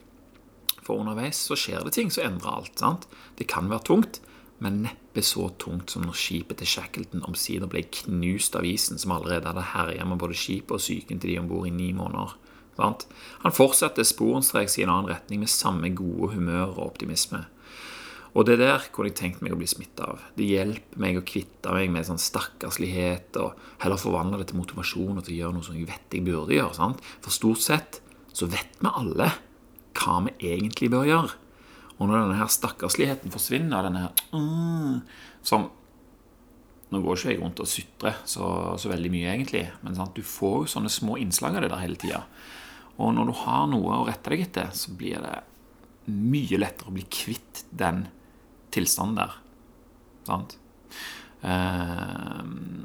For 0.84 1.00
underveis 1.00 1.40
så 1.48 1.58
skjer 1.60 1.86
det 1.86 1.96
ting 1.96 2.12
som 2.12 2.28
endrer 2.28 2.60
alt. 2.60 2.78
sant? 2.80 3.08
Det 3.40 3.48
kan 3.52 3.70
være 3.72 3.88
tungt, 3.90 4.20
men 4.64 4.84
neppe 4.86 5.24
så 5.26 5.50
tungt 5.60 5.92
som 5.92 6.06
når 6.08 6.18
skipet 6.20 6.60
til 6.60 6.70
Shackleton 6.76 7.26
omsider 7.28 7.70
ble 7.72 7.86
knust 8.04 8.56
av 8.56 8.68
isen, 8.68 9.00
som 9.00 9.16
allerede 9.16 9.50
hadde 9.50 9.72
herja 9.74 10.06
med 10.08 10.22
både 10.22 10.38
skipet 10.38 10.78
og 10.78 10.84
psyken 10.84 11.20
til 11.20 11.34
de 11.34 11.40
om 11.42 11.50
bord 11.52 11.68
i 11.68 11.74
ni 11.74 11.92
måneder. 11.96 12.36
Sant? 12.78 13.08
Han 13.44 13.54
fortsatte 13.54 14.06
sporenstreks 14.08 14.80
i 14.80 14.86
en 14.86 14.94
annen 14.94 15.12
retning 15.12 15.44
med 15.44 15.52
samme 15.52 15.92
gode 15.96 16.34
humør 16.36 16.78
og 16.78 16.86
optimisme. 16.92 17.44
Og 18.34 18.48
det 18.48 18.58
der 18.64 18.82
kunne 18.90 19.12
jeg 19.12 19.20
tenkt 19.20 19.44
meg 19.46 19.54
å 19.54 19.60
bli 19.60 19.68
smitta 19.70 20.08
av. 20.10 20.22
Det 20.34 20.48
hjelper 20.48 21.02
meg 21.02 21.20
å 21.20 21.26
kvitte 21.28 21.74
meg 21.76 21.92
med 21.94 22.08
sånn 22.08 22.22
stakkarslighet 22.22 23.38
og 23.44 23.60
heller 23.84 24.02
forvandle 24.02 24.40
det 24.42 24.50
til 24.50 24.58
motivasjon 24.58 25.20
og 25.20 25.28
til 25.28 25.36
å 25.36 25.40
gjøre 25.42 25.58
noe 25.60 25.68
som 25.68 25.78
jeg 25.78 25.86
vet 25.92 26.18
jeg 26.18 26.26
burde 26.26 26.56
gjøre. 26.56 26.74
Sant? 26.80 27.04
For 27.22 27.36
stort 27.36 27.62
sett 27.62 28.00
så 28.34 28.50
vet 28.50 28.80
vi 28.82 28.90
alle 28.90 29.30
hva 29.98 30.20
vi 30.28 30.54
egentlig 30.54 30.92
bør 30.94 31.08
gjøre. 31.08 31.40
Og 32.00 32.10
når 32.10 32.24
denne 32.24 32.40
her 32.40 32.52
stakkarsligheten 32.52 33.34
forsvinner, 33.34 33.86
denne 33.86 34.08
her 34.08 34.28
mm, 34.34 35.00
som 35.46 35.72
Nå 36.94 37.00
går 37.02 37.18
ikke 37.18 37.32
jeg 37.32 37.40
rundt 37.42 37.58
og 37.64 37.66
sutrer 37.66 38.20
så, 38.30 38.48
så, 38.78 38.90
veldig 38.92 39.10
mye, 39.10 39.32
egentlig, 39.32 39.64
men 39.82 39.96
sant? 39.98 40.14
du 40.14 40.22
får 40.22 40.60
jo 40.60 40.74
sånne 40.76 40.92
små 40.94 41.16
innslag 41.18 41.56
av 41.58 41.64
det 41.66 41.72
der 41.72 41.82
hele 41.82 41.98
tida. 41.98 42.20
Og 43.02 43.16
når 43.18 43.32
du 43.32 43.34
har 43.40 43.64
noe 43.72 43.96
å 43.98 44.04
rette 44.06 44.30
deg 44.30 44.44
etter, 44.44 44.68
så 44.78 44.94
blir 44.94 45.18
det 45.24 45.40
mye 46.14 46.60
lettere 46.60 46.92
å 46.92 46.94
bli 46.94 47.08
kvitt 47.10 47.64
den 47.74 48.04
tilstanden 48.76 49.24
der. 49.24 49.34
Sant? 50.30 50.54
Eh, 51.42 52.44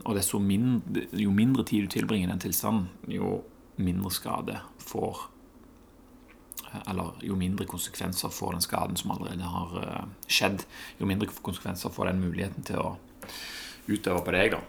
og 0.08 0.16
desto 0.16 0.40
mindre, 0.40 1.04
jo 1.12 1.34
mindre 1.34 1.66
tid 1.68 1.84
du 1.84 1.92
tilbringer 1.98 2.30
i 2.30 2.32
den 2.32 2.42
tilstanden, 2.42 2.88
jo 3.12 3.42
mindre 3.76 4.14
skade 4.14 4.56
får 4.88 5.26
eller 6.86 7.18
jo 7.24 7.36
mindre 7.38 7.66
konsekvenser 7.68 8.32
får 8.34 8.56
den 8.56 8.64
skaden 8.64 8.98
som 9.00 9.14
allerede 9.14 9.52
har 9.52 9.76
eh, 9.82 10.08
skjedd, 10.30 10.64
jo 11.00 11.08
mindre 11.08 11.30
konsekvenser 11.42 11.94
får 11.94 12.12
den 12.12 12.24
muligheten 12.24 12.66
til 12.68 12.82
å 12.82 12.90
utøve 13.88 14.24
på 14.24 14.34
deg. 14.36 14.56
da. 14.56 14.64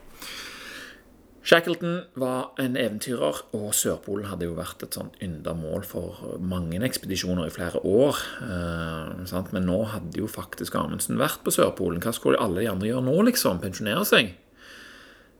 Shackleton 1.50 2.04
var 2.20 2.52
en 2.62 2.76
eventyrer, 2.78 3.40
og 3.58 3.72
Sørpolen 3.74 4.28
hadde 4.30 4.46
jo 4.46 4.58
vært 4.58 4.84
et 4.86 4.94
sånt 4.94 5.16
ynda 5.24 5.56
mål 5.58 5.86
for 5.88 6.36
mange 6.44 6.78
ekspedisjoner 6.86 7.48
i 7.48 7.54
flere 7.54 7.80
år. 7.82 8.20
Eh, 8.44 9.40
Men 9.52 9.66
nå 9.66 9.80
hadde 9.94 10.20
jo 10.20 10.28
faktisk 10.28 10.76
Amundsen 10.76 11.18
vært 11.18 11.42
på 11.44 11.52
Sørpolen. 11.52 12.04
Hva 12.04 12.14
skulle 12.14 12.38
alle 12.38 12.62
de 12.62 12.70
andre 12.70 12.92
gjøre 12.92 13.08
nå, 13.08 13.16
liksom? 13.32 13.62
Pensjonere 13.64 14.06
seg? 14.06 14.36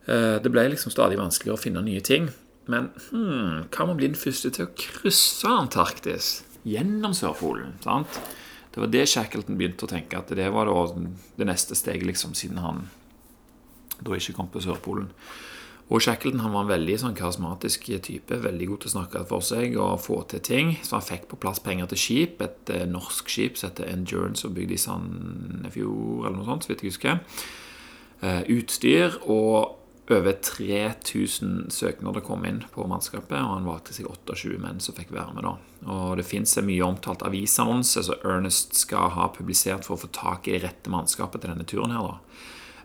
Eh, 0.08 0.40
det 0.42 0.50
ble 0.50 0.70
liksom 0.70 0.92
stadig 0.92 1.20
vanskeligere 1.20 1.60
å 1.60 1.62
finne 1.62 1.84
nye 1.86 2.02
ting. 2.02 2.32
Men 2.70 2.90
hmm, 3.12 3.68
hva 3.70 3.86
med 3.86 3.94
å 3.94 4.00
bli 4.00 4.10
den 4.12 4.20
første 4.20 4.50
til 4.54 4.66
å 4.66 4.74
krysse 4.78 5.50
Antarktis? 5.50 6.44
Gjennom 6.70 7.16
Sørpolen. 7.18 7.76
sant? 7.84 8.22
Det 8.70 8.84
var 8.84 8.92
det 8.94 9.08
Shackleton 9.10 9.58
begynte 9.58 9.88
å 9.88 9.90
tenke, 9.90 10.20
at 10.20 10.30
det 10.38 10.50
var 10.54 10.70
det 10.70 11.48
neste 11.50 11.76
steget, 11.76 12.06
liksom, 12.06 12.36
siden 12.38 12.62
han 12.62 12.86
da 14.00 14.16
ikke 14.16 14.36
kom 14.38 14.52
på 14.54 14.62
Sørpolen. 14.64 15.10
Og 15.90 16.04
Shackleton 16.06 16.44
han 16.44 16.54
var 16.54 16.68
en 16.68 16.70
veldig 16.70 17.00
sånn 17.02 17.16
karismatisk 17.18 17.88
type, 18.06 18.38
veldig 18.44 18.68
god 18.70 18.82
til 18.84 18.92
å 18.92 18.94
snakke 18.94 19.24
for 19.32 19.46
seg 19.46 19.74
og 19.82 20.04
få 20.04 20.20
til 20.30 20.44
ting. 20.46 20.76
Så 20.86 21.00
han 21.00 21.06
fikk 21.06 21.26
på 21.32 21.40
plass 21.42 21.62
penger 21.66 21.90
til 21.90 22.02
skip, 22.04 22.44
et 22.46 22.70
eh, 22.76 22.86
norsk 22.86 23.32
skip 23.34 23.58
som 23.58 23.72
heter 23.72 23.90
Endurance, 23.90 24.46
og 24.46 24.54
bygde 24.54 24.78
i 24.78 24.84
Sandefjord 24.84 26.28
eller 26.28 26.38
noe 26.38 26.50
sånt, 26.52 26.68
så 26.68 26.72
vidt 26.72 26.86
jeg 26.86 26.94
husker. 26.94 27.18
Eh, 28.22 28.44
utstyr 28.54 29.18
og 29.26 29.79
over 30.12 30.34
3000 30.34 31.70
søknader 31.72 32.24
kom 32.26 32.46
inn 32.46 32.64
på 32.74 32.86
mannskapet, 32.90 33.38
og 33.38 33.54
han 33.54 33.68
valgte 33.68 33.94
seg 33.94 34.08
28 34.10 34.58
menn 34.62 34.82
som 34.82 34.96
fikk 34.98 35.12
være 35.14 35.34
med. 35.36 35.46
da. 35.46 35.56
Og 35.86 36.18
Det 36.18 36.26
fins 36.26 36.58
en 36.58 36.66
mye 36.66 36.86
omtalt 36.86 37.22
avisannonse 37.26 38.04
som 38.04 38.26
Ernest 38.26 38.76
skal 38.76 39.14
ha 39.16 39.28
publisert 39.30 39.86
for 39.86 39.96
å 39.96 40.04
få 40.04 40.12
tak 40.12 40.48
i 40.48 40.58
det 40.58 40.64
rette 40.64 40.90
mannskapet 40.90 41.42
til 41.42 41.52
denne 41.52 41.66
turen. 41.66 41.92
her 41.92 42.02
da. 42.02 42.18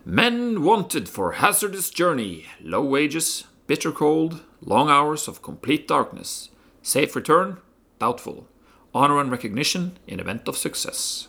Men 0.05 0.61
wanted 0.61 1.09
for 1.09 1.31
hazardous 1.41 1.89
journey, 1.89 2.45
low 2.61 2.83
wages, 2.83 3.45
bitter 3.67 3.91
cold, 3.91 4.41
long 4.61 4.89
hours 4.89 5.27
of 5.27 5.41
complete 5.41 5.87
darkness, 5.87 6.49
safe 6.83 7.15
return, 7.15 7.57
doubtful, 7.99 8.45
honor 8.93 9.19
and 9.19 9.31
recognition 9.31 9.97
in 10.07 10.19
event 10.19 10.47
of 10.47 10.55
success. 10.55 11.27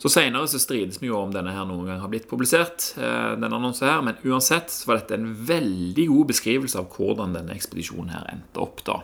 Så 0.00 0.08
Senere 0.08 0.48
så 0.48 0.56
strides 0.62 0.96
vi 1.02 1.10
jo 1.10 1.18
om 1.18 1.32
denne 1.34 1.52
her 1.52 1.66
noen 1.68 1.84
gang 1.84 2.00
har 2.00 2.08
blitt 2.08 2.28
publisert, 2.30 2.94
eh, 2.96 3.36
denne 3.36 3.52
annonsen 3.52 3.88
her, 3.90 4.00
men 4.00 4.16
uansett 4.24 4.72
så 4.72 4.88
var 4.88 5.02
dette 5.02 5.18
en 5.18 5.28
veldig 5.34 6.06
god 6.08 6.30
beskrivelse 6.32 6.80
av 6.80 6.88
hvordan 6.94 7.36
denne 7.36 7.52
ekspedisjonen 7.52 8.14
her 8.14 8.30
endte 8.32 8.64
opp. 8.64 8.80
da. 8.84 9.02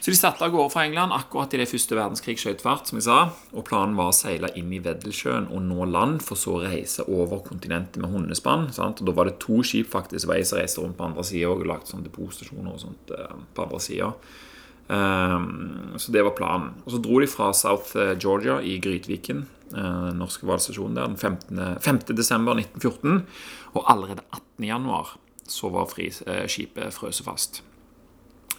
Så 0.00 0.10
De 0.10 0.16
satte 0.16 0.42
av 0.42 0.50
gårde 0.50 0.72
fra 0.72 0.86
England 0.88 1.12
akkurat 1.12 1.52
idet 1.54 1.68
første 1.68 1.94
verdenskrig 1.94 2.38
skjøt 2.40 2.62
fart, 2.64 2.88
som 2.88 2.96
jeg 2.96 3.04
sa, 3.04 3.18
og 3.52 3.66
planen 3.68 3.98
var 3.98 4.08
å 4.08 4.16
seile 4.16 4.48
inn 4.56 4.72
i 4.72 4.80
Weddelsjøen 4.80 5.50
og 5.52 5.60
nå 5.62 5.84
land, 5.92 6.22
for 6.24 6.40
så 6.40 6.56
å 6.56 6.62
reise 6.64 7.04
over 7.04 7.44
kontinentet 7.44 8.00
med 8.00 8.10
hundespann. 8.10 8.72
sant? 8.72 9.00
Og 9.00 9.06
Da 9.06 9.12
var 9.12 9.28
det 9.28 9.38
to 9.38 9.60
skip 9.62 9.92
faktisk 9.92 10.24
som 10.24 10.32
reiste 10.32 10.80
rundt 10.80 10.96
på 10.96 11.04
andre 11.04 11.22
sida 11.22 11.52
og 11.52 11.66
lagde 11.68 11.86
sånne 11.86 12.08
depotstasjoner 12.08 12.72
og 12.72 12.80
sånt 12.80 13.12
eh, 13.12 13.36
på 13.54 13.62
andre 13.62 13.78
sida. 13.78 14.14
Um, 14.90 15.94
så 15.98 16.10
det 16.10 16.24
var 16.24 16.34
planen. 16.34 16.72
Og 16.84 16.96
så 16.96 16.98
dro 16.98 17.20
de 17.20 17.28
fra 17.30 17.52
South 17.52 17.94
eh, 17.94 18.16
Georgia 18.18 18.58
i 18.58 18.80
Grytviken, 18.82 19.44
den 19.74 20.20
norske 20.20 20.46
valgstasjonen 20.48 20.98
der, 20.98 21.10
den 21.10 21.16
15. 21.16 21.80
5. 21.80 22.00
desember 22.16 22.58
1914. 22.58 23.26
Og 23.74 23.90
allerede 23.90 24.24
18. 24.32 24.66
januar 24.66 25.14
så 25.50 25.70
var 25.74 25.88
fri, 25.90 26.10
uh, 26.26 26.44
skipet 26.50 26.94
frøset 26.94 27.26
fast. 27.26 27.62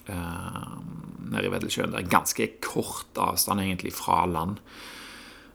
Uh, 0.10 0.80
nede 1.32 1.48
i 1.48 1.54
Vedelsjøen. 1.54 1.94
Det 1.94 2.02
er 2.02 2.12
ganske 2.12 2.48
kort 2.64 3.20
avstand 3.22 3.64
egentlig 3.64 3.94
fra 3.96 4.26
land. 4.26 4.60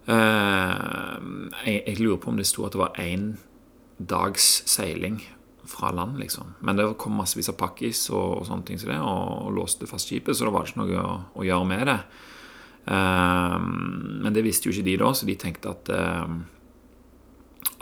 Jeg, 0.07 1.81
jeg, 1.83 1.97
lurer 1.99 2.21
på 2.23 2.31
om 2.31 2.37
det 2.39 2.47
sto 2.47 2.63
at 2.63 2.77
det 2.77 2.79
var 2.79 3.01
én 3.03 3.33
dags 3.99 4.63
seiling 4.71 5.19
fra 5.67 5.91
land, 5.91 6.19
liksom. 6.19 6.55
Men 6.61 6.77
det 6.77 6.87
kom 6.99 7.17
massevis 7.19 7.51
av 7.51 7.59
pakkis 7.61 8.07
og, 8.13 8.41
og, 8.41 8.47
sånne 8.49 8.67
ting 8.69 8.81
som 8.81 8.93
det, 8.93 8.99
og, 9.03 9.47
og, 9.47 9.53
låste 9.57 9.89
fast 9.91 10.11
skipet, 10.11 10.37
så 10.37 10.47
det 10.47 10.55
var 10.55 10.69
ikke 10.69 10.83
noe 10.83 11.03
å, 11.03 11.15
å 11.35 11.47
gjøre 11.47 11.69
med 11.69 11.87
det. 11.91 11.99
Um, 12.87 14.21
men 14.23 14.35
det 14.35 14.45
visste 14.47 14.69
jo 14.69 14.75
ikke 14.75 14.87
de 14.87 14.97
da, 15.01 15.13
så 15.15 15.27
de 15.27 15.35
tenkte 15.41 15.73
at 15.73 15.91
um, 15.91 16.45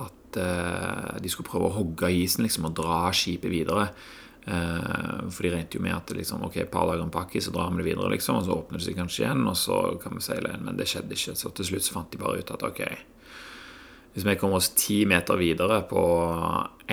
at 0.00 0.38
uh, 0.40 1.16
de 1.20 1.30
skulle 1.30 1.48
prøve 1.48 1.68
å 1.68 1.76
hogge 1.76 2.10
isen 2.16 2.46
liksom, 2.46 2.70
og 2.70 2.76
dra 2.78 3.06
skipet 3.14 3.52
videre. 3.52 3.90
Uh, 4.44 5.30
for 5.32 5.46
de 5.46 5.54
regnet 5.54 5.76
jo 5.76 5.80
med 5.84 5.96
at 5.96 6.12
liksom, 6.16 6.44
ok, 6.48 6.58
et 6.64 6.72
par 6.72 6.88
dager 6.88 7.04
en 7.04 7.12
pakke, 7.12 7.40
så 7.40 7.52
drar 7.54 7.72
vi 7.72 7.82
det 7.82 7.88
videre, 7.92 8.12
liksom, 8.12 8.40
og 8.40 8.46
så 8.46 8.58
åpner 8.58 8.80
det 8.80 8.86
seg 8.88 8.98
kanskje 8.98 9.24
igjen, 9.24 9.44
og 9.48 9.58
så 9.60 9.80
kan 10.02 10.16
vi 10.16 10.24
seile 10.24 10.54
inn. 10.56 10.64
Men 10.66 10.80
det 10.80 10.88
skjedde 10.90 11.16
ikke. 11.16 11.36
Så 11.38 11.52
til 11.56 11.70
slutt 11.70 11.86
så 11.86 11.98
fant 11.98 12.12
de 12.12 12.20
bare 12.20 12.40
ut 12.40 12.54
at 12.56 12.64
ok, 12.66 12.84
hvis 14.14 14.26
vi 14.28 14.36
kommer 14.38 14.60
oss 14.60 14.70
ti 14.78 15.00
meter 15.10 15.34
videre 15.40 15.80
på 15.90 16.02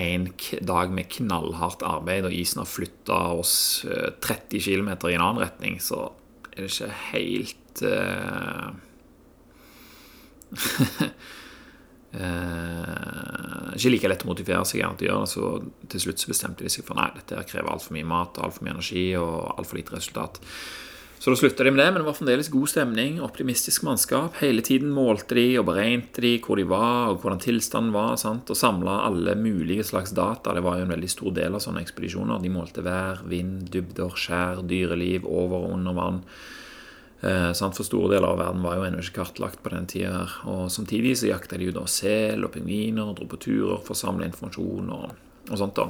en 0.01 0.23
dag 0.65 0.93
med 0.93 1.09
knallhardt 1.13 1.83
arbeid, 1.85 2.25
og 2.25 2.33
isen 2.33 2.63
har 2.63 2.69
flytta 2.69 3.19
oss 3.37 3.53
30 3.85 4.57
eh, 4.57 4.63
km 4.65 4.89
i 4.89 5.13
en 5.13 5.21
annen 5.27 5.43
retning, 5.43 5.77
så 5.83 6.07
er 6.51 6.65
det 6.65 6.71
ikke 6.71 6.91
helt 7.11 7.83
uh, 7.87 8.71
Ikke 12.11 13.91
like 13.93 14.09
lett 14.11 14.25
å 14.25 14.29
motivere 14.29 14.65
seg 14.67 14.81
gjerne 14.81 14.99
til 14.99 15.07
å 15.07 15.09
gjøre 15.11 15.23
det. 15.23 15.31
Så 15.31 15.43
til 15.93 16.03
slutt 16.03 16.21
så 16.21 16.31
bestemte 16.33 16.65
de 16.65 16.71
seg 16.73 16.83
for 16.87 16.99
nei, 16.99 17.07
dette 17.15 17.47
krever 17.47 17.71
altfor 17.71 17.95
mye 17.95 18.07
mat, 18.07 18.39
altfor 18.43 18.67
mye 18.67 18.75
energi 18.75 19.05
og 19.19 19.35
altfor 19.55 19.79
lite 19.79 19.95
resultat. 19.95 20.41
Så 21.21 21.29
da 21.29 21.37
slutta 21.37 21.63
de 21.63 21.69
med 21.71 21.85
det, 21.85 21.91
men 21.91 22.01
det 22.01 22.05
var 22.07 22.15
fremdeles 22.17 22.47
god 22.49 22.69
stemning, 22.71 23.19
optimistisk 23.21 23.83
mannskap. 23.85 24.39
Hele 24.41 24.63
tiden 24.65 24.89
målte 24.89 25.35
de 25.37 25.43
og 25.59 25.67
beregnet 25.67 26.17
de 26.17 26.31
hvor 26.41 26.57
de 26.57 26.63
var, 26.65 27.11
og 27.11 27.19
hvordan 27.21 27.43
tilstanden 27.43 27.91
var, 27.93 28.15
sant? 28.17 28.49
og 28.49 28.57
samla 28.57 28.95
alle 29.05 29.35
mulige 29.37 29.85
slags 29.85 30.15
data. 30.17 30.55
Det 30.57 30.63
var 30.65 30.79
jo 30.79 30.87
en 30.87 30.93
veldig 30.95 31.09
stor 31.13 31.35
del 31.35 31.53
av 31.53 31.61
sånne 31.61 31.83
ekspedisjoner. 31.85 32.41
De 32.41 32.49
målte 32.49 32.81
vær, 32.81 33.21
vind, 33.29 33.67
dybder, 33.69 34.17
skjær, 34.17 34.63
dyreliv 34.65 35.27
over 35.29 35.67
og 35.67 35.75
under 35.75 35.99
vann. 35.99 36.17
Eh, 37.21 37.51
for 37.53 37.85
store 37.85 38.15
deler 38.15 38.31
av 38.31 38.41
verden 38.41 38.65
var 38.65 38.79
jo 38.79 38.87
ennå 38.87 39.05
ikke 39.05 39.19
kartlagt 39.19 39.61
på 39.61 39.75
den 39.75 39.85
tida. 39.93 40.23
Og 40.49 40.71
samtidig 40.73 41.19
så 41.21 41.29
jakta 41.29 41.61
de 41.61 41.69
jo 41.69 41.75
da 41.77 41.85
sel 41.85 42.49
og 42.49 42.55
pingviner, 42.57 43.13
dro 43.13 43.29
på 43.29 43.43
turer 43.45 43.77
for 43.85 43.93
å 43.93 44.01
samle 44.07 44.25
informasjon 44.31 44.89
og, 44.97 45.13
og 45.51 45.61
sånt. 45.61 45.77
da. 45.77 45.85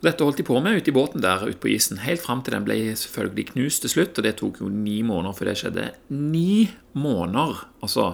Dette 0.00 0.24
holdt 0.24 0.38
de 0.40 0.44
på 0.48 0.56
med 0.64 0.78
ute 0.80 0.88
i 0.88 0.94
båten 0.96 1.20
der 1.20 1.42
ute 1.44 1.58
på 1.60 1.68
isen, 1.74 1.98
helt 2.00 2.22
fram 2.24 2.40
til 2.40 2.54
den 2.54 2.64
ble 2.64 2.76
selvfølgelig 2.96 3.50
knust 3.50 3.84
til 3.84 3.92
slutt. 3.92 4.16
Og 4.16 4.24
det 4.24 4.32
tok 4.40 4.62
jo 4.62 4.70
ni 4.72 5.02
måneder 5.04 5.36
før 5.36 5.50
det 5.50 5.56
skjedde. 5.60 5.84
Ni 6.16 6.70
måneder! 6.96 7.66
Altså, 7.84 8.06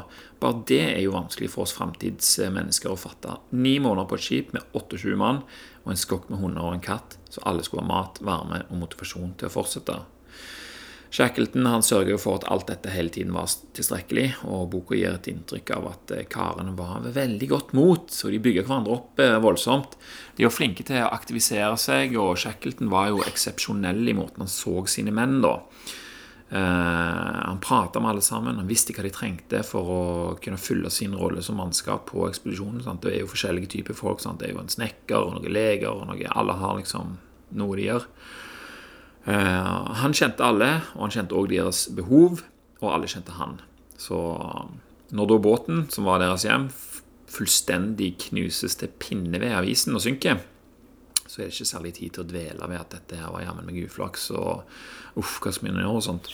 bare 0.42 0.64
det 0.66 0.82
er 0.88 1.04
jo 1.04 1.14
vanskelig 1.14 1.52
for 1.52 1.62
oss 1.62 1.76
framtidsmennesker 1.78 2.90
å 2.90 2.98
fatte. 2.98 3.38
Ni 3.54 3.76
måneder 3.78 4.10
på 4.10 4.18
et 4.18 4.26
skip 4.26 4.50
med 4.56 4.66
28 4.74 5.14
mann 5.20 5.44
og 5.84 5.94
en 5.94 6.02
skokk 6.02 6.26
med 6.32 6.42
hunder 6.42 6.66
og 6.66 6.74
en 6.74 6.82
katt, 6.82 7.20
så 7.30 7.44
alle 7.46 7.62
skulle 7.62 7.86
ha 7.86 7.92
mat, 7.92 8.18
varme 8.26 8.64
og 8.66 8.82
motivasjon 8.82 9.36
til 9.38 9.46
å 9.46 9.54
fortsette. 9.54 10.00
Shackleton 11.10 11.66
han 11.66 11.84
sørger 11.86 12.18
for 12.20 12.40
at 12.40 12.46
alt 12.50 12.66
dette 12.70 12.90
hele 12.90 13.12
tiden 13.14 13.34
var 13.36 13.50
tilstrekkelig, 13.76 14.26
og 14.50 14.70
boka 14.72 14.96
gir 14.98 15.14
et 15.14 15.28
inntrykk 15.30 15.74
av 15.76 15.90
at 15.92 16.14
eh, 16.16 16.24
karene 16.30 16.74
var 16.78 16.98
ved 17.04 17.14
veldig 17.16 17.50
godt 17.52 17.76
mot, 17.78 18.10
så 18.12 18.32
de 18.32 18.40
bygger 18.42 18.66
hverandre 18.66 18.96
opp 18.96 19.22
eh, 19.22 19.36
voldsomt. 19.42 19.94
De 20.36 20.46
var 20.46 20.54
flinke 20.54 20.86
til 20.86 21.04
å 21.04 21.12
aktivisere 21.14 21.76
seg, 21.80 22.16
og 22.20 22.34
Shackleton 22.42 22.90
var 22.92 23.12
jo 23.12 23.22
eksepsjonell 23.26 24.02
i 24.02 24.16
måten 24.18 24.44
han 24.44 24.50
så 24.50 24.82
sine 24.90 25.14
menn 25.14 25.38
da. 25.44 25.60
Uh, 26.46 26.58
han 27.48 27.58
prata 27.60 27.98
med 28.00 28.10
alle 28.10 28.22
sammen, 28.22 28.54
han 28.60 28.68
visste 28.70 28.94
hva 28.94 29.02
de 29.02 29.10
trengte 29.10 29.64
for 29.66 29.88
å 29.90 30.02
kunne 30.38 30.60
fylle 30.62 30.92
sin 30.94 31.16
rolle 31.18 31.42
som 31.42 31.58
mannskap 31.58 32.04
på 32.12 32.28
ekspedisjonen. 32.28 32.84
Sant? 32.84 33.02
Det 33.02 33.16
er 33.16 33.24
jo 33.24 33.30
forskjellige 33.32 33.72
typer 33.74 33.98
folk. 33.98 34.22
Sant? 34.22 34.38
Det 34.40 34.50
er 34.50 34.54
jo 34.54 34.62
en 34.62 34.70
snekker 34.70 35.18
og 35.18 35.34
noen 35.34 35.50
leger, 35.50 35.90
og 35.90 36.06
noe, 36.06 36.28
alle 36.30 36.54
har 36.60 36.78
liksom 36.78 37.16
noe 37.58 37.78
de 37.78 37.88
gjør. 37.88 38.06
Eh, 39.26 39.92
han 40.00 40.14
kjente 40.14 40.44
alle, 40.46 40.68
og 40.94 41.08
han 41.08 41.14
kjente 41.16 41.34
òg 41.34 41.50
deres 41.50 41.86
behov, 41.94 42.44
og 42.78 42.92
alle 42.92 43.08
kjente 43.10 43.34
han. 43.40 43.58
Så 43.98 44.18
når 45.16 45.30
da 45.30 45.38
båten, 45.42 45.86
som 45.90 46.06
var 46.06 46.22
deres 46.22 46.46
hjem, 46.46 46.68
fullstendig 47.30 48.12
knuses 48.28 48.78
til 48.78 48.92
pinneved 49.02 49.50
av 49.56 49.66
isen 49.66 49.98
og 49.98 50.04
synker, 50.04 50.38
så 51.26 51.40
er 51.40 51.48
det 51.48 51.56
ikke 51.56 51.72
særlig 51.72 51.92
tid 51.96 52.14
til 52.14 52.22
å 52.22 52.28
dvele 52.30 52.70
ved 52.70 52.78
at 52.78 52.94
dette 52.94 53.18
her 53.18 53.34
var 53.34 53.42
jammen 53.42 53.66
meg 53.66 53.82
uflaks 53.82 54.30
og 54.30 54.62
uff, 55.18 55.40
hva 55.42 55.50
skal 55.50 55.72
vi 55.72 55.74
gjøre 55.74 55.98
og 55.98 56.06
sånt. 56.06 56.30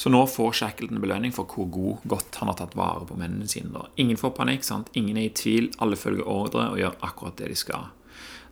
Så 0.00 0.08
nå 0.08 0.22
får 0.24 0.56
Shackleton 0.56 1.02
belønning 1.04 1.34
for 1.36 1.44
hvor 1.52 1.68
god, 1.70 2.06
godt 2.08 2.40
han 2.40 2.48
har 2.48 2.56
tatt 2.58 2.74
vare 2.78 3.04
på 3.06 3.18
mennene 3.20 3.46
sine. 3.46 3.74
Da. 3.76 3.90
Ingen 4.00 4.16
får 4.18 4.32
panikk, 4.40 4.64
sant? 4.64 4.88
ingen 4.96 5.20
er 5.20 5.28
i 5.28 5.34
tvil, 5.36 5.68
alle 5.84 6.00
følger 6.00 6.24
ordre 6.26 6.70
og 6.72 6.80
gjør 6.80 6.96
akkurat 7.04 7.36
det 7.38 7.52
de 7.52 7.58
skal. 7.60 7.90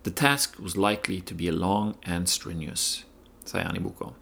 The 0.04 0.12
task 0.12 0.60
was 0.60 0.76
likely 0.76 1.20
to 1.20 1.34
be 1.34 1.50
long 1.50 1.96
and 2.04 2.28
strenuous 2.28 3.06
sier 3.50 3.66
han 3.66 3.76
i 3.76 3.84
boka. 3.84 4.12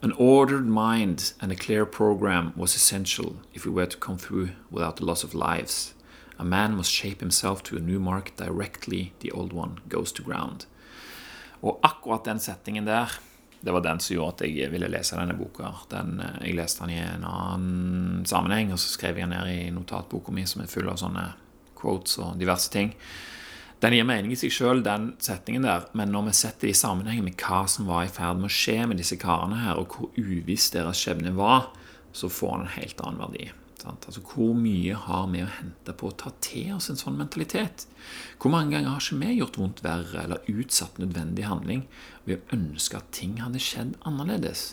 An 0.00 0.12
ordered 0.16 0.66
mind 0.66 1.32
and 1.40 1.50
a 1.50 1.56
clear 1.56 1.84
program 1.84 2.52
was 2.56 2.76
essential 2.76 3.36
if 3.52 3.66
we 3.66 3.72
were 3.72 3.86
to 3.86 3.98
come 3.98 4.18
through 4.18 4.50
without 4.70 4.96
the 4.96 5.04
loss 5.04 5.24
of 5.24 5.34
lives. 5.34 5.94
A 6.38 6.44
man 6.44 6.76
must 6.76 6.92
shape 6.92 7.20
himself 7.20 7.62
to 7.64 7.76
a 7.76 7.80
new 7.80 7.98
mark 7.98 8.36
directly 8.36 9.12
the 9.20 9.32
old 9.32 9.52
one 9.52 9.80
goes 9.88 10.12
to 10.12 10.22
ground. 10.22 10.66
Og 11.60 11.80
akkurat 11.82 12.24
den 12.24 12.38
settingen 12.38 12.86
der, 12.86 13.10
det 13.60 13.72
var 13.72 13.80
den 13.80 14.00
som 14.00 14.14
gjorde 14.14 14.44
at 14.44 14.54
jeg 14.54 14.70
ville 14.70 14.88
lese 14.88 15.18
denne 15.18 15.34
boka. 15.34 15.72
Den, 15.90 16.20
eh, 16.20 16.46
jeg 16.46 16.54
leste 16.54 16.84
den 16.84 16.94
i 16.94 17.00
en 17.02 17.24
annen 17.26 18.26
sammenheng, 18.26 18.72
og 18.72 18.78
så 18.78 18.92
skrev 18.94 19.18
jeg 19.18 19.26
den 19.26 19.34
ned 19.34 19.50
i 19.50 19.70
notatboka 19.74 20.30
mi, 20.32 20.46
som 20.46 20.62
er 20.62 20.70
full 20.70 20.88
av 20.88 21.00
sånne 21.02 21.32
quotes 21.78 22.18
og 22.22 22.38
diverse 22.38 22.70
ting. 22.70 22.94
Den 23.78 23.94
gir 23.94 24.06
mening 24.08 24.32
i 24.34 24.38
seg 24.38 24.50
sjøl, 24.50 24.80
den 24.82 25.12
setningen 25.22 25.66
der, 25.68 25.86
men 25.98 26.10
når 26.10 26.28
vi 26.28 26.34
setter 26.34 26.66
det 26.66 26.74
i 26.74 26.78
sammenheng 26.80 27.22
med 27.22 27.38
hva 27.38 27.60
som 27.70 27.86
var 27.86 28.08
i 28.08 28.10
ferd 28.10 28.40
med 28.40 28.50
å 28.50 28.56
skje 28.56 28.88
med 28.90 28.98
disse 28.98 29.18
karene 29.20 29.60
her, 29.62 29.78
og 29.78 29.94
hvor 29.94 30.10
uviss 30.18 30.72
deres 30.74 30.98
skjebne 30.98 31.30
var, 31.38 31.70
så 32.10 32.30
får 32.32 32.56
den 32.56 32.66
en 32.66 32.74
helt 32.74 33.02
annen 33.04 33.22
verdi. 33.22 33.50
Sant? 33.78 34.08
Altså, 34.10 34.24
Hvor 34.26 34.56
mye 34.58 34.96
har 34.98 35.28
vi 35.30 35.44
å 35.44 35.52
hente 35.60 35.94
på 35.94 36.10
å 36.10 36.16
ta 36.18 36.32
til 36.42 36.72
oss 36.74 36.90
en 36.90 36.98
sånn 36.98 37.18
mentalitet? 37.20 37.86
Hvor 38.42 38.50
mange 38.50 38.74
ganger 38.74 38.96
har 38.96 39.04
ikke 39.04 39.20
vi 39.22 39.38
gjort 39.38 39.60
vondt 39.60 39.84
verre 39.86 40.24
eller 40.24 40.50
utsatt 40.50 40.98
nødvendig 40.98 41.46
handling 41.46 41.86
ved 42.26 42.40
å 42.40 42.58
ønske 42.58 42.98
at 42.98 43.12
ting 43.14 43.38
hadde 43.44 43.62
skjedd 43.62 43.94
annerledes? 44.08 44.72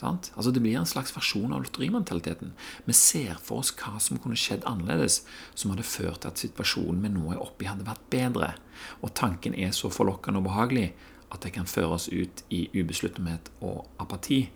Sant? 0.00 0.32
Altså 0.34 0.50
Det 0.50 0.62
blir 0.62 0.76
en 0.78 0.88
slags 0.88 1.14
versjon 1.14 1.52
av 1.54 1.62
lotterimentaliteten. 1.62 2.52
Vi 2.84 2.96
ser 2.98 3.38
for 3.42 3.62
oss 3.62 3.72
hva 3.78 4.00
som 4.02 4.18
kunne 4.18 4.38
skjedd 4.38 4.66
annerledes, 4.68 5.22
som 5.54 5.70
hadde 5.72 5.86
ført 5.86 6.22
til 6.22 6.32
at 6.32 6.42
situasjonen 6.42 7.02
vi 7.04 7.12
nå 7.14 7.32
er 7.32 7.42
oppe 7.42 7.64
i, 7.64 7.70
hadde 7.70 7.86
vært 7.86 8.08
bedre. 8.12 8.54
Og 9.02 9.14
tanken 9.14 9.54
er 9.54 9.74
så 9.76 9.92
forlokkende 9.92 10.42
og 10.42 10.48
behagelig 10.48 10.90
at 11.30 11.46
det 11.46 11.54
kan 11.54 11.70
føre 11.70 11.96
oss 11.96 12.08
ut 12.10 12.44
i 12.54 12.66
ubesluttsomhet 12.74 13.50
og 13.64 13.86
apati. 14.02 14.48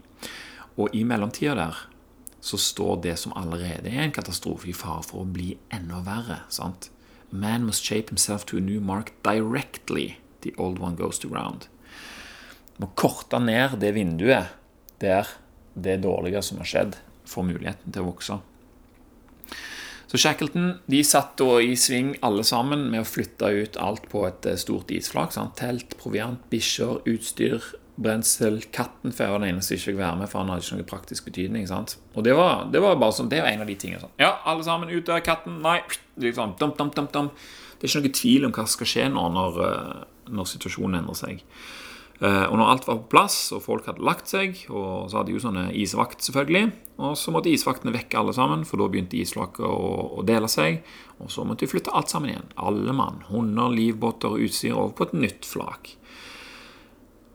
Og 0.78 0.94
i 0.94 1.04
mellomtida 1.06 1.56
der 1.58 1.80
så 2.40 2.58
står 2.58 3.00
det 3.02 3.16
som 3.18 3.34
allerede 3.36 3.90
er 3.90 4.04
en 4.04 4.14
katastrofe, 4.14 4.68
i 4.70 4.76
fare 4.76 5.02
for 5.02 5.24
å 5.24 5.32
bli 5.32 5.56
enda 5.74 6.02
verre. 6.06 6.42
sant? 6.48 6.90
Man 7.30 7.66
must 7.66 7.84
shape 7.84 8.08
himself 8.08 8.46
to 8.46 8.56
a 8.56 8.60
new 8.60 8.80
mark 8.80 9.12
directly. 9.22 10.18
The 10.40 10.54
old 10.56 10.78
one 10.78 10.96
goes 10.96 11.18
to 11.18 11.28
ground. 11.28 11.66
Må 12.78 12.86
korte 12.94 13.40
ned 13.42 13.80
det 13.82 13.92
vinduet 13.96 14.54
der 15.02 15.28
det 15.78 16.00
dårlige 16.02 16.42
som 16.42 16.60
har 16.62 16.68
skjedd, 16.68 16.96
får 17.28 17.46
muligheten 17.46 17.92
til 17.92 18.04
å 18.04 18.10
vokse. 18.10 18.38
Så 20.08 20.16
Shackleton 20.16 20.78
de 20.88 21.02
satt 21.04 21.34
da 21.36 21.58
i 21.60 21.74
sving 21.76 22.14
alle 22.24 22.44
sammen 22.46 22.86
med 22.92 23.02
å 23.02 23.08
flytte 23.08 23.50
ut 23.52 23.76
alt 23.76 24.06
på 24.08 24.24
et 24.24 24.46
eh, 24.48 24.56
stort 24.56 24.88
isflak. 24.94 25.34
Sant? 25.34 25.58
Telt, 25.60 25.98
proviant, 26.00 26.40
bikkjer, 26.48 27.02
utstyr, 27.12 27.66
brensel. 28.00 28.62
Katten 28.72 29.12
får 29.12 29.36
den 29.36 29.50
eneste 29.50 29.76
ikke 29.76 29.90
fikk 29.90 29.98
være 30.00 30.22
med, 30.22 30.30
for 30.32 30.40
han 30.40 30.54
hadde 30.54 30.64
ikke 30.64 30.78
noen 30.78 30.88
praktisk 30.94 31.28
betydning. 31.28 31.68
Sant? 31.68 31.98
Og 32.14 32.24
det 32.24 32.32
var, 32.38 32.64
det 32.72 32.80
var 32.80 32.96
bare 32.96 33.18
sånn, 33.18 33.28
det 33.28 33.42
var 33.44 33.52
en 33.52 33.66
av 33.66 33.68
de 33.68 33.76
tingene. 33.76 34.00
Sånn. 34.06 34.14
Ja, 34.22 34.38
alle 34.48 34.64
sammen 34.64 34.94
ut 34.94 35.12
av 35.12 35.20
katten. 35.26 35.60
Nei. 35.66 35.82
Liksom, 36.24 36.56
dum, 36.62 36.72
dum, 36.78 36.94
dum, 36.96 37.10
dum. 37.12 37.28
Det 37.76 37.84
er 37.84 37.92
ikke 37.92 38.06
noe 38.06 38.16
tvil 38.22 38.48
om 38.48 38.56
hva 38.56 38.64
som 38.64 38.78
skal 38.78 38.92
skje 38.94 39.06
nå 39.12 39.26
når, 39.36 39.60
eh, 39.66 40.32
når 40.32 40.52
situasjonen 40.54 41.02
endrer 41.02 41.20
seg. 41.20 41.44
Eh, 42.18 42.44
og 42.50 42.56
når 42.58 42.70
alt 42.72 42.86
var 42.88 42.98
på 42.98 43.10
plass, 43.12 43.36
og 43.54 43.62
folk 43.62 43.86
hadde 43.86 44.02
lagt 44.02 44.30
seg, 44.30 44.56
og 44.72 45.06
så 45.10 45.20
hadde 45.20 45.30
de 45.30 45.36
jo 45.36 45.42
sånne 45.44 45.68
isvakt, 45.78 46.24
selvfølgelig. 46.26 46.72
Og 46.98 47.14
så 47.18 47.30
måtte 47.34 47.52
isvaktene 47.52 47.94
vekke 47.94 48.18
alle 48.18 48.34
sammen, 48.34 48.64
for 48.66 48.80
da 48.80 48.88
begynte 48.90 49.20
isflaket 49.20 49.62
å, 49.62 49.78
å, 50.18 50.24
dele 50.26 50.50
seg. 50.50 50.80
Og 51.22 51.30
så 51.30 51.46
måtte 51.46 51.62
de 51.64 51.70
flytte 51.70 51.94
alt 51.94 52.10
sammen 52.10 52.32
igjen. 52.32 52.50
Alle 52.58 52.96
mann. 52.96 53.22
Hunder, 53.30 53.70
livbåter 53.70 54.34
og 54.34 54.42
utstyr 54.48 54.74
over 54.74 54.96
på 54.98 55.06
et 55.06 55.16
nytt 55.26 55.46
flak. 55.46 55.94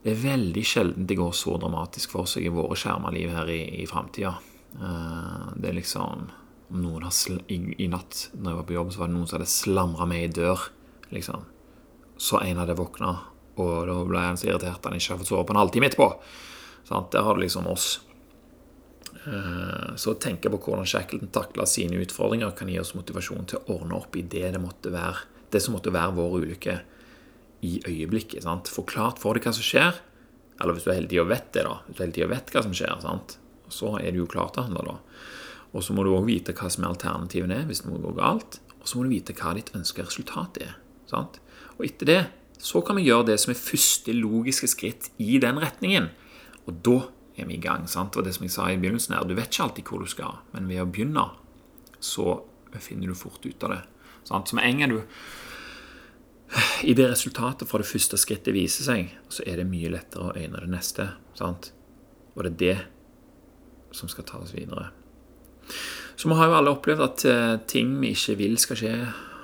Det 0.03 0.11
er 0.11 0.19
veldig 0.19 0.65
sjelden 0.67 1.07
det 1.07 1.15
går 1.15 1.31
så 1.39 1.55
dramatisk 1.61 2.11
for 2.11 2.27
seg 2.27 2.49
i 2.49 2.51
våre 2.51 2.75
skjerma 2.75 3.13
liv 3.15 3.31
her 3.31 3.47
i, 3.53 3.61
i 3.79 3.87
framtida. 3.87 4.35
Eh, 4.75 5.51
det 5.55 5.71
er 5.71 5.79
liksom 5.79 6.27
noen 6.73 7.05
har 7.05 7.13
i, 7.53 7.59
I 7.85 7.87
natt 7.91 8.27
når 8.33 8.49
jeg 8.49 8.57
var 8.57 8.67
på 8.67 8.75
jobb, 8.75 8.91
så 8.91 9.03
var 9.03 9.11
det 9.11 9.15
noen 9.15 9.29
som 9.29 9.37
hadde 9.37 9.53
slamra 9.53 10.07
meg 10.09 10.25
i 10.25 10.33
dør. 10.41 10.71
liksom. 11.15 11.47
Så 12.19 12.41
en 12.43 12.59
hadde 12.59 12.75
våkna 12.75 13.13
og 13.59 13.73
da 13.89 13.99
ble 14.07 14.23
han 14.23 14.39
så 14.39 14.49
irritert 14.49 14.79
at 14.79 14.89
han 14.89 14.97
ikke 14.97 15.13
har 15.13 15.21
fått 15.21 15.29
sove 15.29 15.45
på 15.47 15.53
en 15.53 15.61
halvtime 15.61 15.89
etterpå. 15.89 16.09
Sånn, 16.87 17.05
der 17.13 17.25
har 17.25 17.37
du 17.37 17.43
liksom 17.43 17.67
oss. 17.71 17.91
Eh, 19.23 19.91
så 19.99 20.13
å 20.13 20.19
tenke 20.19 20.51
på 20.51 20.59
hvordan 20.59 20.87
Shackleton 20.89 21.31
takla 21.33 21.67
sine 21.69 22.01
utfordringer, 22.03 22.55
kan 22.57 22.71
gi 22.71 22.79
oss 22.81 22.95
motivasjon 22.97 23.47
til 23.51 23.61
å 23.61 23.77
ordne 23.77 23.99
opp 23.99 24.17
i 24.19 24.25
det, 24.25 24.49
det, 24.55 24.63
måtte 24.63 24.91
være, 24.93 25.27
det 25.53 25.61
som 25.63 25.77
måtte 25.77 25.93
være 25.93 26.17
vår 26.17 26.39
ulykke 26.41 26.79
i 27.63 27.77
øyeblikket. 27.87 28.43
Sant? 28.47 28.71
Forklart 28.73 29.21
for 29.21 29.37
deg 29.37 29.47
hva 29.47 29.55
som 29.55 29.65
skjer, 29.65 30.01
eller 30.59 30.75
hvis 30.75 30.87
du 30.87 30.91
hele 30.93 31.23
og 31.23 31.31
vet 31.31 31.53
det, 31.55 31.63
da. 31.69 31.79
Hvis 31.87 31.99
du 31.99 32.03
hele 32.03 32.27
og 32.27 32.35
vet 32.35 32.51
hva 32.53 32.65
som 32.65 32.75
skjer, 32.75 32.99
sant? 33.05 33.37
så 33.73 33.95
er 33.97 34.11
du 34.13 34.19
jo 34.21 34.29
klar 34.29 34.51
til 34.53 34.61
å 34.61 34.67
handle, 34.67 34.93
da. 34.93 34.97
Og 35.73 35.81
så 35.81 35.95
må 35.95 36.03
du 36.05 36.11
òg 36.13 36.27
vite 36.27 36.53
hva 36.53 36.67
som 36.69 36.83
er 36.85 36.91
alternativene 36.91 37.63
er 37.63 37.69
hvis 37.69 37.81
noe 37.87 38.01
går 38.01 38.17
galt. 38.19 38.59
Og 38.77 38.89
så 38.89 38.99
må 38.99 39.07
du 39.07 39.13
vite 39.15 39.33
hva 39.37 39.55
ditt 39.57 39.71
ønska 39.73 40.05
resultat 40.05 40.59
er. 40.61 40.75
Sant? 41.09 41.39
Og 41.79 41.87
etter 41.87 42.09
det 42.09 42.19
så 42.63 42.79
kan 42.85 42.95
vi 42.95 43.09
gjøre 43.09 43.27
det 43.33 43.39
som 43.41 43.51
er 43.51 43.59
første 43.59 44.13
logiske 44.15 44.69
skritt 44.71 45.09
i 45.19 45.35
den 45.43 45.59
retningen. 45.59 46.09
Og 46.63 46.79
da 46.85 46.97
er 47.35 47.49
vi 47.49 47.57
i 47.57 47.63
gang. 47.63 47.87
sant? 47.91 48.15
Og 48.15 48.23
det 48.23 48.35
som 48.37 48.45
jeg 48.45 48.55
sa 48.55 48.69
i 48.71 48.77
begynnelsen 48.79 49.15
her, 49.15 49.23
Du 49.27 49.35
vet 49.35 49.51
ikke 49.51 49.63
alltid 49.63 49.83
hvor 49.83 49.99
du 49.99 50.07
skal, 50.07 50.39
men 50.53 50.67
ved 50.67 50.81
å 50.81 50.87
begynne 50.89 51.31
så 51.99 52.43
finner 52.79 53.07
du 53.07 53.15
fort 53.15 53.45
ut 53.45 53.63
av 53.63 53.69
det. 53.69 53.81
Sant? 54.23 54.47
Så 54.47 54.55
med 54.55 54.65
en 54.65 54.79
gang 54.79 54.89
du 54.89 55.03
i 56.83 56.93
det 56.93 57.09
resultatet 57.09 57.67
fra 57.67 57.79
det 57.81 57.87
første 57.89 58.17
skrittet 58.17 58.53
viser 58.53 58.85
seg, 58.85 59.13
så 59.29 59.43
er 59.45 59.57
det 59.57 59.69
mye 59.69 59.91
lettere 59.91 60.29
å 60.29 60.35
øyne 60.35 60.59
det 60.61 60.69
neste. 60.69 61.09
sant? 61.35 61.71
Og 62.35 62.43
det 62.43 62.51
er 62.53 62.59
det 62.63 62.77
som 63.91 64.09
skal 64.09 64.23
ta 64.23 64.37
oss 64.37 64.53
videre. 64.55 64.89
Så 66.15 66.29
vi 66.29 66.35
har 66.35 66.47
jo 66.47 66.57
alle 66.57 66.73
opplevd 66.73 67.03
at 67.03 67.25
eh, 67.25 67.59
ting 67.67 67.99
vi 68.01 68.13
ikke 68.13 68.37
vil 68.37 68.57
skal 68.61 68.79
skje, 68.79 68.93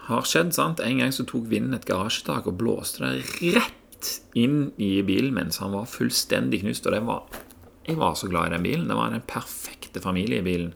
har 0.10 0.28
skjedd. 0.28 0.54
sant? 0.56 0.82
En 0.84 1.02
gang 1.02 1.14
så 1.16 1.26
tok 1.28 1.48
vinden 1.52 1.78
et 1.78 1.88
garasjetak 1.88 2.48
og 2.50 2.58
blåste 2.60 3.06
det 3.06 3.54
rett 3.56 4.14
inn 4.38 4.72
i 4.80 5.00
bilen 5.06 5.36
mens 5.36 5.60
han 5.64 5.76
var 5.76 5.90
fullstendig 5.90 6.64
knust. 6.64 6.88
Og 6.88 6.96
det 6.96 7.04
var, 7.08 7.42
jeg 7.88 8.00
var 8.00 8.16
så 8.20 8.30
glad 8.32 8.50
i 8.50 8.56
den 8.56 8.66
bilen. 8.66 8.88
Det 8.90 8.98
var 8.98 9.14
den 9.14 9.28
perfekte 9.28 10.04
familiebilen 10.04 10.74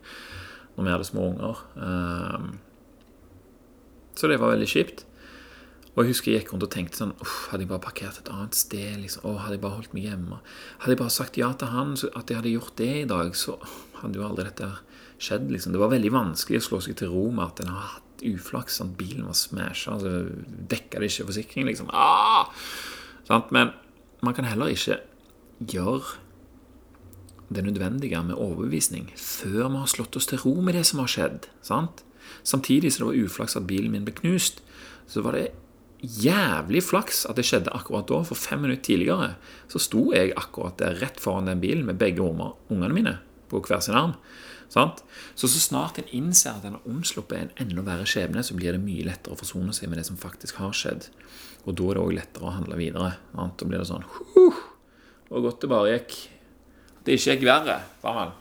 når 0.76 0.86
vi 0.86 0.94
hadde 0.96 1.10
små 1.10 1.32
unger. 1.32 1.66
Ehm, 1.78 2.54
så 4.18 4.30
det 4.30 4.40
var 4.42 4.54
veldig 4.54 4.70
kjipt. 4.70 5.06
Og 5.94 6.02
jeg 6.02 6.10
husker 6.14 6.32
jeg 6.32 6.42
gikk 6.42 6.54
rundt 6.54 6.66
og 6.66 6.72
tenkte 6.74 6.98
sånn 6.98 7.12
Hadde 7.22 7.62
jeg 7.62 7.70
bare 7.70 7.84
parkert 7.84 8.16
et 8.18 8.30
annet 8.34 8.56
sted? 8.58 8.96
liksom, 8.98 9.28
å, 9.30 9.36
Hadde 9.44 9.60
jeg 9.60 9.62
bare 9.62 9.78
holdt 9.78 9.94
meg 9.94 10.08
hjemme? 10.08 10.40
Hadde 10.82 10.96
jeg 10.96 11.02
bare 11.04 11.14
sagt 11.14 11.38
ja 11.38 11.52
til 11.54 11.70
han, 11.70 11.94
at 11.94 12.32
jeg 12.32 12.40
hadde 12.40 12.54
gjort 12.56 12.74
det 12.82 12.90
i 13.04 13.10
dag, 13.10 13.36
så 13.38 13.60
hadde 14.00 14.18
jo 14.18 14.26
aldri 14.26 14.48
dette 14.50 14.72
skjedd. 15.22 15.52
liksom. 15.54 15.76
Det 15.76 15.84
var 15.84 15.94
veldig 15.94 16.14
vanskelig 16.16 16.64
å 16.64 16.66
slå 16.70 16.82
seg 16.82 16.98
til 16.98 17.14
ro 17.14 17.28
med 17.30 17.46
at 17.46 17.62
en 17.62 17.76
har 17.76 18.00
uflaks. 18.32 18.80
Sånn, 18.80 18.96
bilen 18.98 19.28
var 19.28 19.38
smasha, 19.38 19.98
så 20.00 20.14
dekka 20.72 21.02
det 21.02 21.12
ikke 21.12 21.30
forsikring. 21.30 21.68
liksom. 21.70 21.92
Ah! 21.94 22.52
Men 23.52 23.74
man 24.24 24.36
kan 24.36 24.48
heller 24.48 24.72
ikke 24.72 25.00
gjøre 25.60 26.20
det 27.54 27.64
nødvendige 27.66 28.22
med 28.24 28.40
overbevisning 28.40 29.12
før 29.20 29.70
vi 29.70 29.82
har 29.82 29.92
slått 29.92 30.16
oss 30.18 30.28
til 30.30 30.42
ro 30.42 30.56
med 30.62 30.78
det 30.78 30.86
som 30.90 31.04
har 31.04 31.12
skjedd. 31.12 31.50
Sant? 31.62 32.04
Samtidig 32.44 32.94
som 32.94 33.06
det 33.06 33.12
var 33.12 33.28
uflaks 33.28 33.58
at 33.60 33.68
bilen 33.68 33.92
min 33.94 34.06
ble 34.08 34.16
knust, 34.16 34.64
så 35.08 35.22
var 35.26 35.38
det 35.38 35.52
jævlig 36.04 36.84
flaks 36.84 37.24
at 37.30 37.38
det 37.40 37.46
skjedde 37.48 37.74
akkurat 37.76 38.08
da. 38.10 38.22
For 38.28 38.40
fem 38.40 38.64
minutter 38.64 38.84
tidligere 38.90 39.34
så 39.72 39.82
sto 39.82 40.10
jeg 40.16 40.34
akkurat 40.40 40.80
der 40.82 41.00
rett 41.04 41.20
foran 41.24 41.52
den 41.52 41.62
bilen 41.64 41.86
med 41.88 42.00
begge 42.02 42.24
ungene 42.24 42.94
mine 42.94 43.18
på 43.52 43.62
hver 43.64 43.84
sin 43.84 43.98
arm. 44.00 44.18
Sant? 44.74 45.04
Så 45.38 45.48
så 45.52 45.60
snart 45.62 46.00
en 46.02 46.10
innser 46.16 46.56
at 46.58 46.66
en 46.66 46.80
har 46.80 46.88
omsluppet 46.90 47.38
en 47.38 47.52
enda 47.62 47.84
verre 47.86 48.08
skjebne, 48.10 48.42
så 48.42 48.58
blir 48.58 48.74
det 48.74 48.82
mye 48.82 49.06
lettere 49.06 49.36
å 49.36 49.40
forsone 49.40 49.74
seg 49.76 49.92
med 49.92 50.02
det 50.02 50.08
som 50.10 50.18
faktisk 50.18 50.58
har 50.64 50.74
skjedd. 50.78 51.12
Og 51.68 51.76
da 51.78 51.92
er 51.92 52.00
det 52.00 52.06
òg 52.06 52.16
lettere 52.18 52.50
å 52.50 52.56
handle 52.56 52.80
videre. 52.80 53.12
Sant? 53.36 53.60
Da 53.62 53.70
blir 53.70 53.84
det 53.84 53.90
sånn 53.92 54.08
huh, 54.34 54.64
Og 55.30 55.46
godt 55.46 55.62
det 55.64 55.70
bare 55.72 55.92
gikk 55.94 56.16
Det 57.06 57.20
ikke 57.20 57.36
gikk 57.36 57.46
verre. 57.48 57.78
Sammen. 58.02 58.34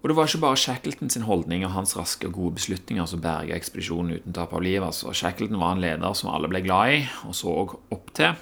Og 0.00 0.10
det 0.10 0.14
var 0.14 0.28
ikke 0.30 0.42
bare 0.44 0.58
Shackleton 0.62 1.10
sin 1.10 1.24
holdning 1.26 1.64
og 1.66 1.72
hans 1.74 1.96
raske 1.98 2.28
og 2.28 2.36
gode 2.36 2.60
beslutninger 2.60 3.08
som 3.10 3.22
berga 3.24 3.56
ekspedisjonen 3.56 4.20
uten 4.20 4.36
tap 4.36 4.52
av 4.54 4.62
liv. 4.62 4.78
Altså, 4.86 5.10
Shackleton 5.10 5.58
var 5.58 5.74
en 5.74 5.82
leder 5.82 6.12
som 6.14 6.30
alle 6.30 6.46
ble 6.52 6.60
glad 6.62 6.92
i 6.94 7.00
og 7.26 7.34
så 7.34 7.54
opp 7.66 8.12
til 8.14 8.36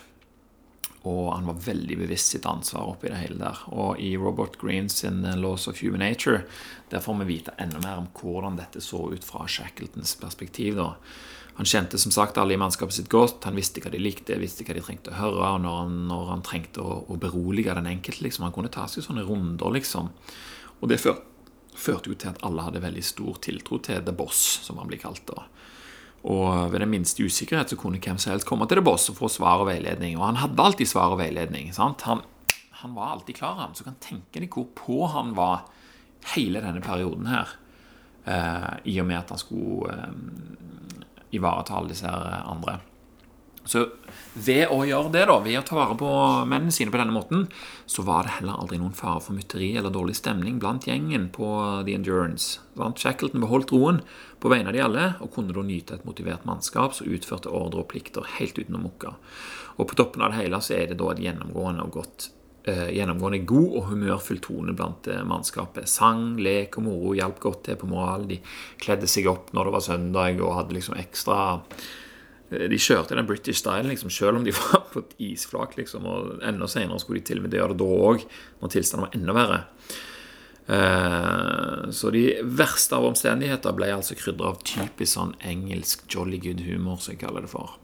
og 1.05 1.35
han 1.35 1.45
var 1.45 1.61
veldig 1.61 1.99
bevisst 2.01 2.33
sitt 2.33 2.47
ansvar 2.49 2.89
oppi 2.95 3.11
det 3.13 3.21
hele 3.21 3.37
der. 3.43 3.61
Og 3.77 4.01
i 4.01 4.15
Robert 4.17 4.57
Greens 4.61 5.03
sin 5.03 5.21
eh, 5.29 5.37
Laws 5.37 5.69
of 5.69 5.83
Human 5.85 6.01
Nature 6.01 6.47
der 6.89 7.05
får 7.05 7.19
vi 7.21 7.29
vite 7.29 7.53
enda 7.61 7.81
mer 7.83 8.01
om 8.01 8.09
hvordan 8.17 8.57
dette 8.57 8.81
så 8.81 9.03
ut 9.13 9.25
fra 9.25 9.45
Shackletons 9.49 10.15
perspektiv. 10.21 10.79
da. 10.81 10.95
Han 11.55 11.69
kjente 11.69 11.99
som 11.99 12.13
sagt 12.15 12.39
alle 12.39 12.55
i 12.55 12.59
mannskapet 12.59 12.97
sitt 12.97 13.11
godt. 13.13 13.45
Han 13.45 13.61
visste 13.61 13.83
hva 13.85 13.93
de 13.93 14.01
likte, 14.01 14.39
visste 14.41 14.65
hva 14.67 14.75
de 14.75 14.83
trengte 14.83 15.13
å 15.13 15.19
høre. 15.19 15.53
Og 15.55 15.61
når 15.63 15.77
han, 15.83 16.01
når 16.09 16.33
han 16.33 16.47
trengte 16.47 16.83
å, 16.83 16.97
å, 17.07 17.19
berolige 17.21 17.77
den 17.77 17.91
enkelte 17.93 18.25
liksom, 18.27 18.49
Han 18.49 18.57
kunne 18.57 18.73
ta 18.73 18.89
seg 18.91 19.05
sånne 19.07 19.27
runder, 19.29 19.71
liksom. 19.77 20.11
Og 20.81 20.91
det 20.91 20.99
før, 21.05 21.21
førte 21.77 22.11
jo 22.11 22.17
til 22.19 22.33
at 22.33 22.43
alle 22.47 22.65
hadde 22.65 22.83
veldig 22.83 23.05
stor 23.05 23.39
tiltro 23.45 23.79
til 23.79 24.03
The 24.03 24.17
Boss, 24.17 24.41
som 24.65 24.81
han 24.81 24.91
blir 24.91 25.03
kalt. 25.05 25.27
da. 25.31 25.47
Og 26.25 26.73
ved 26.73 26.81
den 26.81 26.89
minste 26.89 27.27
usikkerhet 27.27 27.73
så 27.73 27.77
kunne 27.77 28.01
hvem 28.01 28.19
som 28.21 28.33
helst 28.33 28.49
komme 28.49 28.65
til 28.69 28.81
det 28.81 28.87
boss 28.87 29.11
og 29.13 29.19
få 29.19 29.29
svar 29.29 29.61
og 29.61 29.69
veiledning. 29.69 30.17
Og 30.17 30.25
han 30.31 30.41
hadde 30.41 30.65
alltid 30.65 30.89
svar 30.89 31.13
og 31.13 31.21
veiledning. 31.21 31.69
Han, 31.77 31.97
han, 32.81 32.95
var 32.97 33.13
alltid 33.13 33.37
klar, 33.37 33.59
han. 33.61 33.77
Så 33.77 33.85
kan 33.85 34.01
tenke 34.01 34.41
deg 34.41 34.55
hvor 34.55 34.71
på 34.79 35.05
han 35.13 35.35
var 35.37 35.67
hele 36.33 36.65
denne 36.65 36.81
perioden 36.85 37.29
her. 37.29 37.53
Eh, 38.25 38.73
I 38.95 38.97
og 39.03 39.09
med 39.11 39.21
at 39.21 39.35
han 39.35 39.43
skulle 39.43 39.93
eh, 39.93 41.05
ivareta 41.37 41.77
alle 41.77 41.93
disse 41.93 42.09
andre. 42.09 42.79
Så 43.65 43.87
ved 44.35 44.69
å 44.69 44.83
gjøre 44.85 45.13
det, 45.15 45.23
da, 45.31 45.39
ved 45.41 45.57
å 45.57 45.65
ta 45.65 45.77
vare 45.79 45.97
på 45.97 46.09
mennene 46.51 46.75
sine 46.75 46.93
på 46.93 47.01
denne 47.01 47.15
måten, 47.15 47.47
så 47.89 48.05
var 48.05 48.27
det 48.27 48.37
heller 48.39 48.61
aldri 48.61 48.77
noen 48.81 48.97
fare 48.97 49.23
for 49.25 49.37
mytteri 49.37 49.71
eller 49.79 49.95
dårlig 49.95 50.19
stemning 50.19 50.59
blant 50.61 50.89
gjengen 50.89 51.31
på 51.33 51.49
The 51.87 51.97
Endurance. 51.97 52.61
Shackleton 52.77 53.45
beholdt 53.45 53.73
roen 53.73 54.03
på 54.43 54.53
vegne 54.53 54.69
av 54.69 54.77
de 54.77 54.85
alle, 54.85 55.09
og 55.25 55.33
kunne 55.33 55.57
da 55.57 55.65
nyte 55.65 55.97
et 55.97 56.05
motivert 56.05 56.45
mannskap 56.49 56.97
som 56.97 57.09
utførte 57.09 57.53
ordre 57.53 57.85
og 57.85 57.91
plikter 57.95 58.29
helt 58.37 58.61
uten 58.61 58.77
å 58.77 58.85
mukke. 58.85 59.17
Og 59.79 59.89
på 59.91 59.99
toppen 59.99 60.25
av 60.25 60.35
det 60.35 60.43
hele 60.43 60.61
så 60.63 60.77
er 60.77 60.91
det 60.91 61.01
da 61.01 61.15
et 61.15 61.25
gjennomgående 61.25 61.89
og 61.89 61.97
godt 61.97 62.29
eh, 62.69 62.91
gjennomgående 62.99 63.43
god 63.49 63.71
og 63.81 63.91
humørfull 63.95 64.45
tone 64.45 64.77
blant 64.77 65.09
eh, 65.09 65.25
mannskapet. 65.25 65.89
Sang, 65.91 66.35
lek 66.37 66.77
og 66.79 66.91
moro 66.91 67.17
hjalp 67.17 67.41
godt 67.43 67.65
til 67.71 67.81
på 67.81 67.89
moral. 67.91 68.29
De 68.29 68.43
kledde 68.83 69.09
seg 69.11 69.31
opp 69.31 69.55
når 69.57 69.71
det 69.71 69.77
var 69.79 69.87
søndag 69.89 70.43
og 70.45 70.59
hadde 70.61 70.77
liksom 70.77 71.01
ekstra 71.01 71.39
de 72.51 72.79
kjørte 72.79 73.17
den 73.17 73.27
British 73.27 73.63
style, 73.63 73.89
liksom, 73.89 74.11
selv 74.13 74.39
om 74.39 74.45
de 74.45 74.53
var 74.61 74.85
på 74.93 75.05
et 75.05 75.15
isflak. 75.31 75.79
Liksom, 75.79 76.07
og 76.07 76.43
Enda 76.45 76.69
senere 76.71 77.01
skulle 77.03 77.23
de 77.23 77.29
til 77.31 77.41
og 77.41 77.47
med 77.47 77.57
gjøre 77.57 77.77
det 77.77 77.81
da 77.83 78.03
òg, 78.11 78.27
når 78.61 78.75
tilstanden 78.75 79.07
var 79.07 79.17
enda 79.19 79.37
verre. 79.37 79.63
Eh, 80.67 81.91
så 81.91 82.11
de 82.11 82.25
verste 82.45 82.97
av 82.97 83.09
omstendigheter 83.11 83.75
ble 83.77 83.91
altså 83.93 84.17
krydra 84.17 84.55
av 84.55 84.63
typisk 84.65 85.13
sånn 85.17 85.35
engelsk 85.45 86.07
jolly 86.09 86.41
good 86.41 86.63
humor, 86.65 87.01
som 87.01 87.15
jeg 87.15 87.25
kaller 87.25 87.45
det 87.45 87.53
for. 87.53 87.77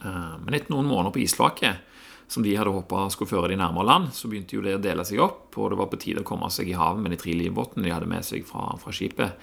Eh, 0.00 0.36
men 0.44 0.56
etter 0.56 0.72
noen 0.72 0.88
måneder 0.88 1.14
på 1.16 1.24
isflaket, 1.24 1.82
som 2.28 2.42
de 2.42 2.56
hadde 2.58 2.72
håpa 2.74 3.04
skulle 3.14 3.30
føre 3.30 3.52
de 3.52 3.58
nærmere 3.60 3.86
land, 3.86 4.08
så 4.16 4.28
begynte 4.30 4.56
jo 4.56 4.64
det 4.64 4.74
å 4.78 4.82
dele 4.82 5.04
seg 5.06 5.20
opp, 5.22 5.52
og 5.54 5.70
det 5.70 5.78
var 5.78 5.90
på 5.92 6.00
tide 6.02 6.24
å 6.24 6.26
komme 6.26 6.48
seg 6.50 6.72
i 6.72 6.78
havet 6.78 7.04
med 7.04 7.14
de 7.14 7.20
tre 7.20 7.36
livbåtene 7.38 7.86
de 7.86 7.92
hadde 7.94 8.08
med 8.10 8.26
seg 8.26 8.42
fra, 8.48 8.72
fra 8.82 8.94
skipet. 8.94 9.36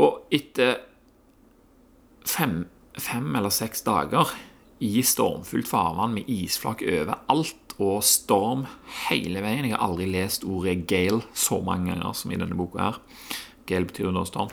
Og 0.00 0.30
etter 0.32 0.78
fem, 2.24 2.62
fem 3.00 3.30
eller 3.36 3.52
seks 3.54 3.84
dager 3.86 4.30
i 4.82 5.02
stormfullt 5.06 5.68
farvann 5.70 6.16
med 6.16 6.30
isflak 6.30 6.82
overalt 6.82 7.76
og 7.80 8.02
storm 8.04 8.64
hele 9.08 9.42
veien 9.44 9.68
Jeg 9.68 9.76
har 9.76 9.84
aldri 9.86 10.08
lest 10.10 10.44
ordet 10.44 10.82
gale 10.90 11.22
så 11.34 11.60
mange 11.64 11.92
ganger 11.92 12.16
som 12.18 12.32
i 12.32 12.38
denne 12.40 12.58
boka 12.58 12.82
her. 12.82 12.98
Gale 13.68 13.88
betyr 13.88 14.10
da 14.12 14.24
storm. 14.28 14.50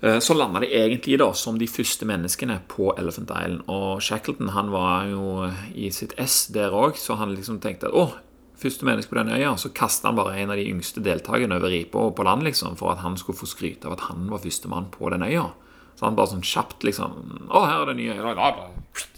Eh, 0.00 0.18
så 0.18 0.34
landa 0.34 0.60
de 0.60 0.72
egentlig 0.72 1.18
da 1.20 1.30
som 1.36 1.58
de 1.58 1.68
første 1.68 2.08
menneskene 2.08 2.58
på 2.68 2.92
Elephant 2.98 3.30
Island. 3.30 3.62
Og 3.72 4.02
Shackleton 4.02 4.52
han 4.56 4.72
var 4.72 5.06
jo 5.12 5.50
i 5.74 5.90
sitt 5.94 6.16
ess 6.20 6.46
der 6.52 6.74
òg, 6.74 6.96
så 7.00 7.18
han 7.20 7.34
liksom 7.36 7.60
tenkte 7.60 7.90
at 7.90 7.96
å, 7.96 8.08
første 8.56 8.88
menneske 8.88 9.12
på 9.12 9.20
den 9.20 9.34
øya. 9.36 9.54
Så 9.60 9.72
kasta 9.76 10.08
han 10.10 10.18
bare 10.18 10.36
en 10.40 10.52
av 10.52 10.60
de 10.60 10.68
yngste 10.68 11.04
deltakerne 11.04 11.60
over 11.60 11.72
ripa 11.72 12.08
på 12.10 12.26
land 12.26 12.44
liksom, 12.48 12.76
for 12.80 12.92
at 12.92 13.04
han 13.04 13.16
skulle 13.20 13.38
få 13.38 13.48
skryte 13.48 13.88
av 13.88 13.96
at 13.96 14.08
han 14.10 14.28
var 14.32 14.44
førstemann 14.44 14.90
på 14.92 15.12
den 15.12 15.24
øya. 15.28 15.50
Så 15.96 16.04
han 16.04 16.16
bare 16.16 16.34
sånn 16.34 16.44
kjapt 16.44 16.84
liksom 16.84 17.14
Å, 17.48 17.62
her 17.64 17.82
er 17.82 17.90
det 17.90 17.96
nye 18.00 18.16
øya. 18.20 18.68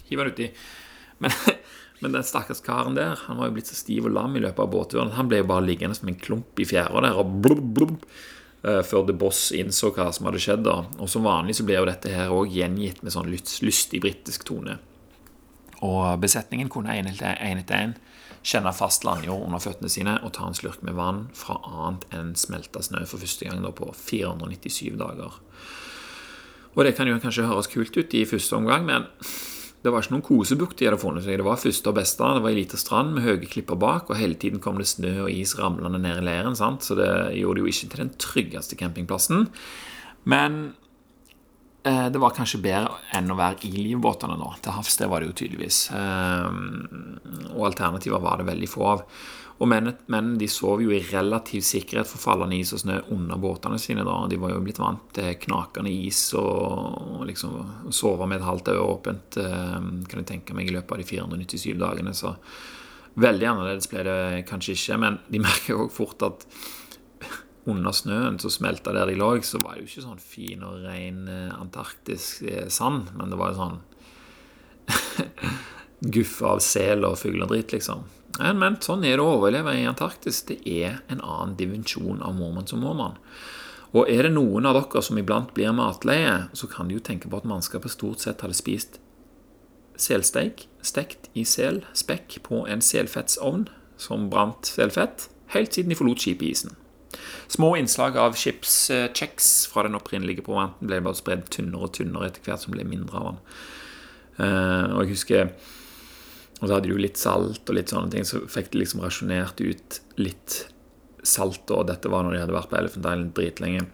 Hiver 0.09 0.29
den 0.29 0.35
uti. 0.35 0.49
Men, 1.19 1.35
men 2.01 2.15
den 2.15 2.27
stakkars 2.27 2.63
karen 2.63 2.95
der 2.95 3.19
Han 3.25 3.41
var 3.41 3.49
jo 3.49 3.57
blitt 3.57 3.71
så 3.71 3.77
stiv 3.77 4.07
og 4.07 4.15
lam 4.15 4.37
i 4.39 4.43
løpet 4.43 4.63
av 4.63 4.73
båtturen. 4.73 5.15
Han 5.17 5.31
ble 5.31 5.43
jo 5.43 5.49
bare 5.51 5.67
liggende 5.67 5.97
som 5.99 6.11
en 6.11 6.19
klump 6.19 6.59
i 6.59 6.67
fjæra 6.69 7.03
der 7.05 7.19
og 7.19 7.39
blubb, 7.43 7.65
blubb, 7.75 7.97
uh, 8.63 8.81
før 8.87 9.07
The 9.09 9.15
Boss 9.19 9.49
innså 9.55 9.91
hva 9.95 10.09
som 10.15 10.29
hadde 10.29 10.43
skjedd. 10.43 10.63
da 10.67 10.81
Og 10.97 11.11
som 11.11 11.27
vanlig 11.27 11.59
så 11.59 11.67
ble 11.67 11.79
jo 11.79 11.89
dette 11.89 12.13
her 12.13 12.31
òg 12.35 12.55
gjengitt 12.55 13.03
med 13.03 13.15
sånn 13.15 13.31
lystig 13.31 14.03
britisk 14.05 14.47
tone. 14.47 14.79
Og 15.85 16.19
besetningen 16.19 16.71
kunne 16.71 16.95
en 16.95 17.07
etter 17.11 17.75
en 17.75 17.97
kjenne 18.43 18.71
fast 18.75 19.03
landjord 19.03 19.45
under 19.45 19.61
føttene 19.63 19.91
sine 19.91 20.15
og 20.23 20.33
ta 20.35 20.47
en 20.47 20.55
slurk 20.55 20.81
med 20.85 20.95
vann 20.95 21.25
fra 21.35 21.57
annet 21.67 22.05
enn 22.15 22.33
smelta 22.39 22.81
snø 22.83 23.03
for 23.07 23.21
første 23.21 23.47
gang 23.47 23.63
da 23.63 23.71
på 23.75 23.91
497 23.95 24.95
dager. 24.99 25.39
Og 26.75 26.83
det 26.85 26.95
kan 26.97 27.09
jo 27.09 27.19
kanskje 27.21 27.47
høres 27.49 27.71
kult 27.71 27.95
ut 27.97 28.13
i 28.15 28.27
første 28.29 28.57
omgang, 28.57 28.85
men 28.87 29.07
det 29.79 29.93
var 29.93 30.03
ikke 30.03 30.17
noen 30.17 30.25
kosebukt 30.27 30.79
de 30.79 30.89
hadde 30.89 30.99
funnet 30.99 31.23
seg. 31.23 31.37
Det 31.39 31.45
var 31.47 31.59
første 31.61 31.91
og 31.91 31.95
beste. 31.95 32.31
Det 32.35 32.43
var 32.43 32.51
ei 32.51 32.57
lita 32.57 32.79
strand 32.79 33.13
med 33.15 33.23
høye 33.23 33.47
klipper 33.47 33.79
bak, 33.79 34.09
og 34.11 34.19
hele 34.19 34.35
tiden 34.39 34.59
kom 34.63 34.79
det 34.79 34.89
snø 34.91 35.13
og 35.23 35.31
is 35.31 35.55
ramlende 35.59 36.01
ned 36.03 36.19
i 36.19 36.25
leiren. 36.27 36.57
Sant? 36.59 36.83
Så 36.83 36.97
det 36.99 37.07
gjorde 37.39 37.61
det 37.61 37.63
jo 37.63 37.71
ikke 37.71 37.91
til 37.93 38.03
den 38.03 38.11
tryggeste 38.19 38.79
campingplassen. 38.79 39.47
Men 40.27 40.59
det 41.83 42.19
var 42.19 42.33
kanskje 42.35 42.59
bedre 42.59 42.97
enn 43.15 43.31
å 43.31 43.37
være 43.39 43.63
i 43.69 43.71
livbåtene 43.71 44.35
nå. 44.39 44.49
Til 44.59 44.75
havs 44.75 44.97
det 44.99 45.07
var 45.09 45.23
det 45.23 45.29
jo 45.29 45.37
tydeligvis. 45.43 45.77
Eh, 45.95 46.57
og 47.55 47.67
alternativer 47.69 48.19
var 48.23 48.41
det 48.41 48.49
veldig 48.49 48.69
få 48.69 48.87
av. 48.93 49.05
Og 49.59 49.67
mennene 49.67 50.39
de 50.39 50.47
sov 50.47 50.79
jo 50.79 50.91
i 50.95 51.01
relativ 51.03 51.65
sikkerhet 51.67 52.07
for 52.07 52.23
fallende 52.23 52.55
is 52.61 52.71
og 52.75 52.79
snø 52.83 52.99
under 53.11 53.39
båtene 53.39 53.79
sine. 53.79 54.05
da. 54.07 54.15
De 54.31 54.39
var 54.39 54.53
jo 54.53 54.61
blitt 54.63 54.79
vant 54.79 55.03
til 55.15 55.33
knakende 55.43 55.91
is 55.91 56.21
og, 56.39 57.25
liksom 57.27 57.91
sove 57.91 58.27
med 58.27 58.39
et 58.39 58.47
halvt 58.47 58.71
øye 58.71 58.85
åpent 58.85 59.39
eh, 59.41 59.79
kan 60.07 60.21
jeg 60.21 60.29
tenke 60.31 60.55
meg 60.55 60.69
i 60.69 60.75
løpet 60.75 60.95
av 60.95 61.01
de 61.03 61.07
497 61.11 61.75
dagene. 61.79 62.15
Så 62.15 62.33
veldig 63.19 63.49
annerledes 63.51 63.91
ble 63.91 64.05
det 64.07 64.19
kanskje 64.47 64.77
ikke. 64.77 64.99
Men 65.03 65.19
de 65.27 65.43
merker 65.47 65.75
jo 65.75 65.89
fort 65.91 66.23
at 66.27 66.47
under 67.71 67.95
snøen 67.95 68.39
som 68.41 68.53
smelta 68.53 68.93
der 68.95 69.09
de 69.09 69.17
lå, 69.19 69.31
så 69.45 69.61
var 69.63 69.75
det 69.75 69.85
jo 69.85 69.89
ikke 69.89 70.05
sånn 70.07 70.23
fin 70.23 70.63
og 70.65 70.83
ren 70.85 71.27
eh, 71.31 71.53
antarktisk 71.55 72.43
eh, 72.49 72.67
sand, 72.73 73.11
men 73.17 73.31
det 73.31 73.39
var 73.39 73.53
jo 73.53 73.59
sånn 73.63 73.79
guff 76.15 76.39
av 76.47 76.63
sel 76.63 77.05
og 77.07 77.19
fugledritt, 77.21 77.73
liksom. 77.75 78.05
Men, 78.39 78.59
men 78.61 78.77
sånn 78.83 79.03
er 79.03 79.17
det 79.17 79.25
å 79.25 79.35
overleve 79.35 79.73
i 79.75 79.87
Antarktis. 79.89 80.43
Det 80.47 80.61
er 80.63 81.01
en 81.11 81.19
annen 81.19 81.57
dimensjon 81.59 82.21
av 82.23 82.37
mormann 82.37 82.69
som 82.69 82.79
mormann. 82.85 83.17
Og 83.91 84.07
er 84.07 84.27
det 84.27 84.35
noen 84.35 84.69
av 84.69 84.77
dere 84.77 85.01
som 85.03 85.17
iblant 85.19 85.51
blir 85.57 85.73
matleie, 85.75 86.45
så 86.53 86.69
kan 86.71 86.87
de 86.87 86.95
jo 86.95 87.03
tenke 87.03 87.27
på 87.27 87.41
at 87.41 87.47
mannskapet 87.49 87.91
stort 87.91 88.23
sett 88.23 88.45
hadde 88.45 88.57
spist 88.57 89.01
selsteik 89.99 90.67
stekt 90.85 91.27
i 91.35 91.43
selspekk 91.43 92.39
på 92.45 92.63
en 92.71 92.83
selfettsovn 92.83 93.67
som 93.99 94.29
brant 94.31 94.69
selfett, 94.69 95.27
helt 95.51 95.75
siden 95.75 95.91
de 95.91 95.97
forlot 95.99 96.23
skipet 96.23 96.47
i 96.47 96.51
isen. 96.53 96.77
Små 97.49 97.73
innslag 97.79 98.17
av 98.21 98.37
chipskjeks 98.39 99.49
fra 99.71 99.87
den 99.87 99.97
opprinnelige 99.97 100.45
provanten 100.45 100.89
ble 100.89 101.01
bare 101.05 101.17
spredd 101.17 101.47
tynnere 101.53 101.89
og 101.89 101.95
tynnere 101.97 102.29
etter 102.29 102.45
hvert 102.45 102.65
som 102.65 102.75
ble 102.75 102.85
mindre 102.87 103.19
av 103.19 103.29
den. 103.29 103.43
Uh, 104.39 104.85
og 104.95 105.03
jeg 105.03 105.13
husker 105.17 105.51
og 106.59 106.67
så 106.67 106.73
hadde 106.73 106.89
de 106.89 106.91
jo 106.91 106.99
litt 106.99 107.19
salt 107.19 107.69
og 107.71 107.77
litt 107.77 107.91
sånne 107.91 108.11
ting, 108.11 108.25
så 108.27 108.41
fikk 108.51 108.73
de 108.73 108.81
liksom 108.81 109.03
rasjonert 109.03 109.61
ut 109.63 109.99
litt 110.19 110.57
salt. 111.23 111.71
Og 111.71 111.85
dette 111.87 112.11
var 112.11 112.25
når 112.25 112.35
de 112.35 112.41
hadde 112.43 112.55
vært 112.55 112.71
på 112.71 112.79
Elephant 112.81 113.05
Island 113.05 113.29
dritlenge. 113.37 113.85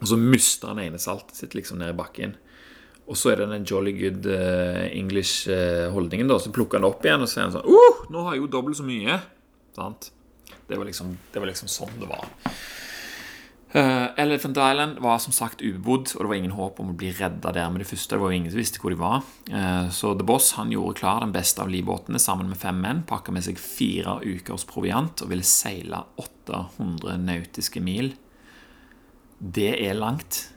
Og 0.00 0.06
så 0.08 0.16
mista 0.16 0.70
han 0.70 0.80
ene 0.80 1.00
saltet 1.00 1.36
sitt 1.36 1.56
liksom 1.56 1.82
ned 1.82 1.92
i 1.92 1.98
bakken. 1.98 2.38
Og 3.10 3.18
så 3.20 3.32
er 3.32 3.42
det 3.42 3.50
den 3.50 3.66
jolly 3.68 3.92
good 3.98 4.24
uh, 4.30 4.86
English-holdningen, 4.86 6.30
da. 6.30 6.38
Så 6.40 6.54
plukker 6.54 6.78
han 6.78 6.86
det 6.86 6.92
opp 6.94 7.04
igjen 7.04 7.26
og 7.26 7.28
sier 7.28 7.52
sånn 7.52 7.68
uh, 7.68 8.02
nå 8.10 8.24
har 8.24 8.36
jeg 8.36 8.44
jo 8.46 8.50
dobbelt 8.54 8.80
så 8.80 8.86
mye. 8.86 9.18
Sant? 9.76 10.08
Det 10.68 10.78
var, 10.78 10.86
liksom, 10.88 11.16
det 11.32 11.42
var 11.42 11.50
liksom 11.50 11.70
sånn 11.70 11.98
det 12.00 12.08
var. 12.10 12.28
Uh, 13.70 14.10
Elephant 14.18 14.56
Island 14.58 14.98
var 14.98 15.20
som 15.22 15.34
sagt 15.34 15.60
ubebodd, 15.62 16.10
og 16.16 16.24
det 16.24 16.28
var 16.30 16.38
ingen 16.40 16.56
håp 16.56 16.80
om 16.82 16.88
å 16.90 16.96
bli 16.98 17.12
redda 17.14 17.52
der 17.54 17.68
med 17.70 17.84
det 17.84 17.86
første. 17.86 18.16
Det 18.16 18.22
var 18.22 18.32
jo 18.32 18.38
ingen 18.40 18.50
som 18.50 18.58
visste 18.58 18.82
hvor 18.82 18.90
de 18.90 18.98
var. 18.98 19.22
Uh, 19.46 19.86
så 19.94 20.10
The 20.18 20.26
Boss 20.26 20.52
han 20.58 20.72
gjorde 20.74 20.98
klar 20.98 21.22
den 21.22 21.34
beste 21.34 21.62
av 21.62 21.70
livbåtene 21.70 22.18
sammen 22.22 22.50
med 22.50 22.58
fem 22.58 22.80
menn. 22.82 23.04
Pakka 23.06 23.34
med 23.34 23.46
seg 23.46 23.60
fire 23.62 24.18
ukers 24.26 24.66
proviant 24.66 25.22
og 25.22 25.30
ville 25.30 25.46
seile 25.46 26.02
800 26.18 27.20
nautiske 27.22 27.82
mil. 27.84 28.10
Det 29.38 29.70
er 29.86 29.94
langt 29.96 30.48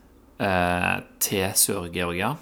uh, 0.42 1.06
til 1.22 1.54
Sør-Georgia 1.54 2.34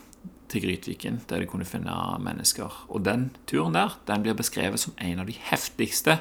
til 0.51 0.65
Grytviken, 0.65 1.21
der 1.29 1.41
de 1.41 1.47
kunne 1.49 1.67
finne 1.67 1.95
mennesker. 2.23 2.73
Og 2.91 3.05
den 3.07 3.29
turen 3.49 3.75
der 3.77 3.95
den 4.07 4.25
blir 4.25 4.37
beskrevet 4.37 4.81
som 4.81 4.95
en 4.99 5.23
av 5.23 5.29
de 5.29 5.37
heftigste 5.49 6.19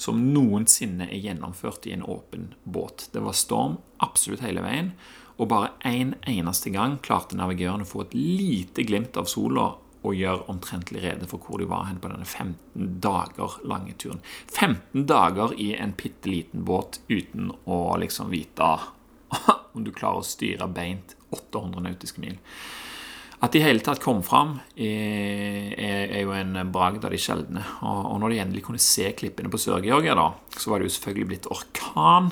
som 0.00 0.20
noensinne 0.34 1.08
er 1.08 1.20
gjennomført 1.24 1.88
i 1.88 1.94
en 1.96 2.04
åpen 2.04 2.52
båt. 2.64 3.08
Det 3.12 3.24
var 3.24 3.36
storm 3.36 3.78
absolutt 4.04 4.44
hele 4.44 4.64
veien, 4.64 4.94
og 5.40 5.48
bare 5.48 5.72
én 5.88 6.12
en 6.12 6.40
eneste 6.40 6.72
gang 6.72 6.98
klarte 7.00 7.36
navigørene 7.36 7.86
å 7.86 7.88
få 7.88 8.04
et 8.04 8.16
lite 8.16 8.84
glimt 8.84 9.16
av 9.16 9.28
sola 9.30 9.70
og 10.00 10.16
gjøre 10.16 10.48
omtrentlig 10.52 11.02
rede 11.04 11.28
for 11.28 11.40
hvor 11.44 11.60
de 11.60 11.68
var 11.68 11.86
hen 11.88 12.00
på 12.00 12.08
denne 12.12 12.24
15 12.24 13.00
dager 13.04 13.56
lange 13.68 13.94
turen. 14.00 14.20
15 14.48 15.06
dager 15.08 15.52
i 15.60 15.74
en 15.76 15.92
bitte 15.96 16.28
liten 16.28 16.64
båt 16.64 17.00
uten 17.08 17.52
å 17.64 17.80
liksom 18.00 18.32
vite 18.32 18.70
om 19.74 19.84
du 19.84 19.92
klarer 19.92 20.20
å 20.20 20.26
styre 20.26 20.68
beint 20.72 21.16
800 21.30 21.84
nautiske 21.84 22.20
mil. 22.20 22.38
At 23.40 23.54
de 23.54 23.60
i 23.60 23.64
hele 23.64 23.80
tatt 23.80 24.02
kom 24.04 24.18
fram, 24.24 24.58
er, 24.76 25.70
er, 25.80 26.18
jo 26.20 26.32
en 26.36 26.58
bragd 26.72 27.06
av 27.08 27.14
de 27.14 27.20
sjeldne. 27.20 27.62
Og, 27.88 28.18
når 28.20 28.34
de 28.34 28.40
endelig 28.42 28.64
kunne 28.66 28.82
se 28.84 29.06
klippene 29.16 29.48
på 29.52 29.60
Sør-Georgia, 29.60 30.12
da, 30.18 30.26
så 30.52 30.72
var 30.72 30.80
det 30.80 30.90
jo 30.90 30.96
selvfølgelig 30.98 31.28
blitt 31.30 31.48
orkan. 31.48 32.28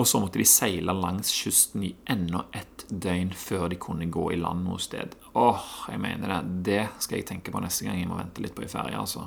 Og 0.00 0.08
så 0.08 0.20
måtte 0.22 0.40
de 0.40 0.46
seile 0.48 0.94
langs 0.96 1.28
kysten 1.36 1.84
i 1.84 1.92
enda 2.08 2.46
et 2.56 2.86
døgn 2.88 3.34
før 3.36 3.68
de 3.68 3.76
kunne 3.80 4.08
gå 4.08 4.30
i 4.32 4.38
land 4.40 4.64
noe 4.64 4.80
sted. 4.80 5.12
Åh, 5.36 5.66
jeg 5.92 6.00
mener 6.00 6.32
det. 6.32 6.40
Det 6.70 6.80
skal 7.04 7.20
jeg 7.20 7.28
tenke 7.34 7.52
på 7.52 7.60
neste 7.60 7.84
gang 7.84 8.00
jeg 8.00 8.08
må 8.08 8.16
vente 8.16 8.40
litt 8.40 8.56
på 8.56 8.64
ei 8.64 8.72
ferje, 8.72 8.96
altså. 8.96 9.26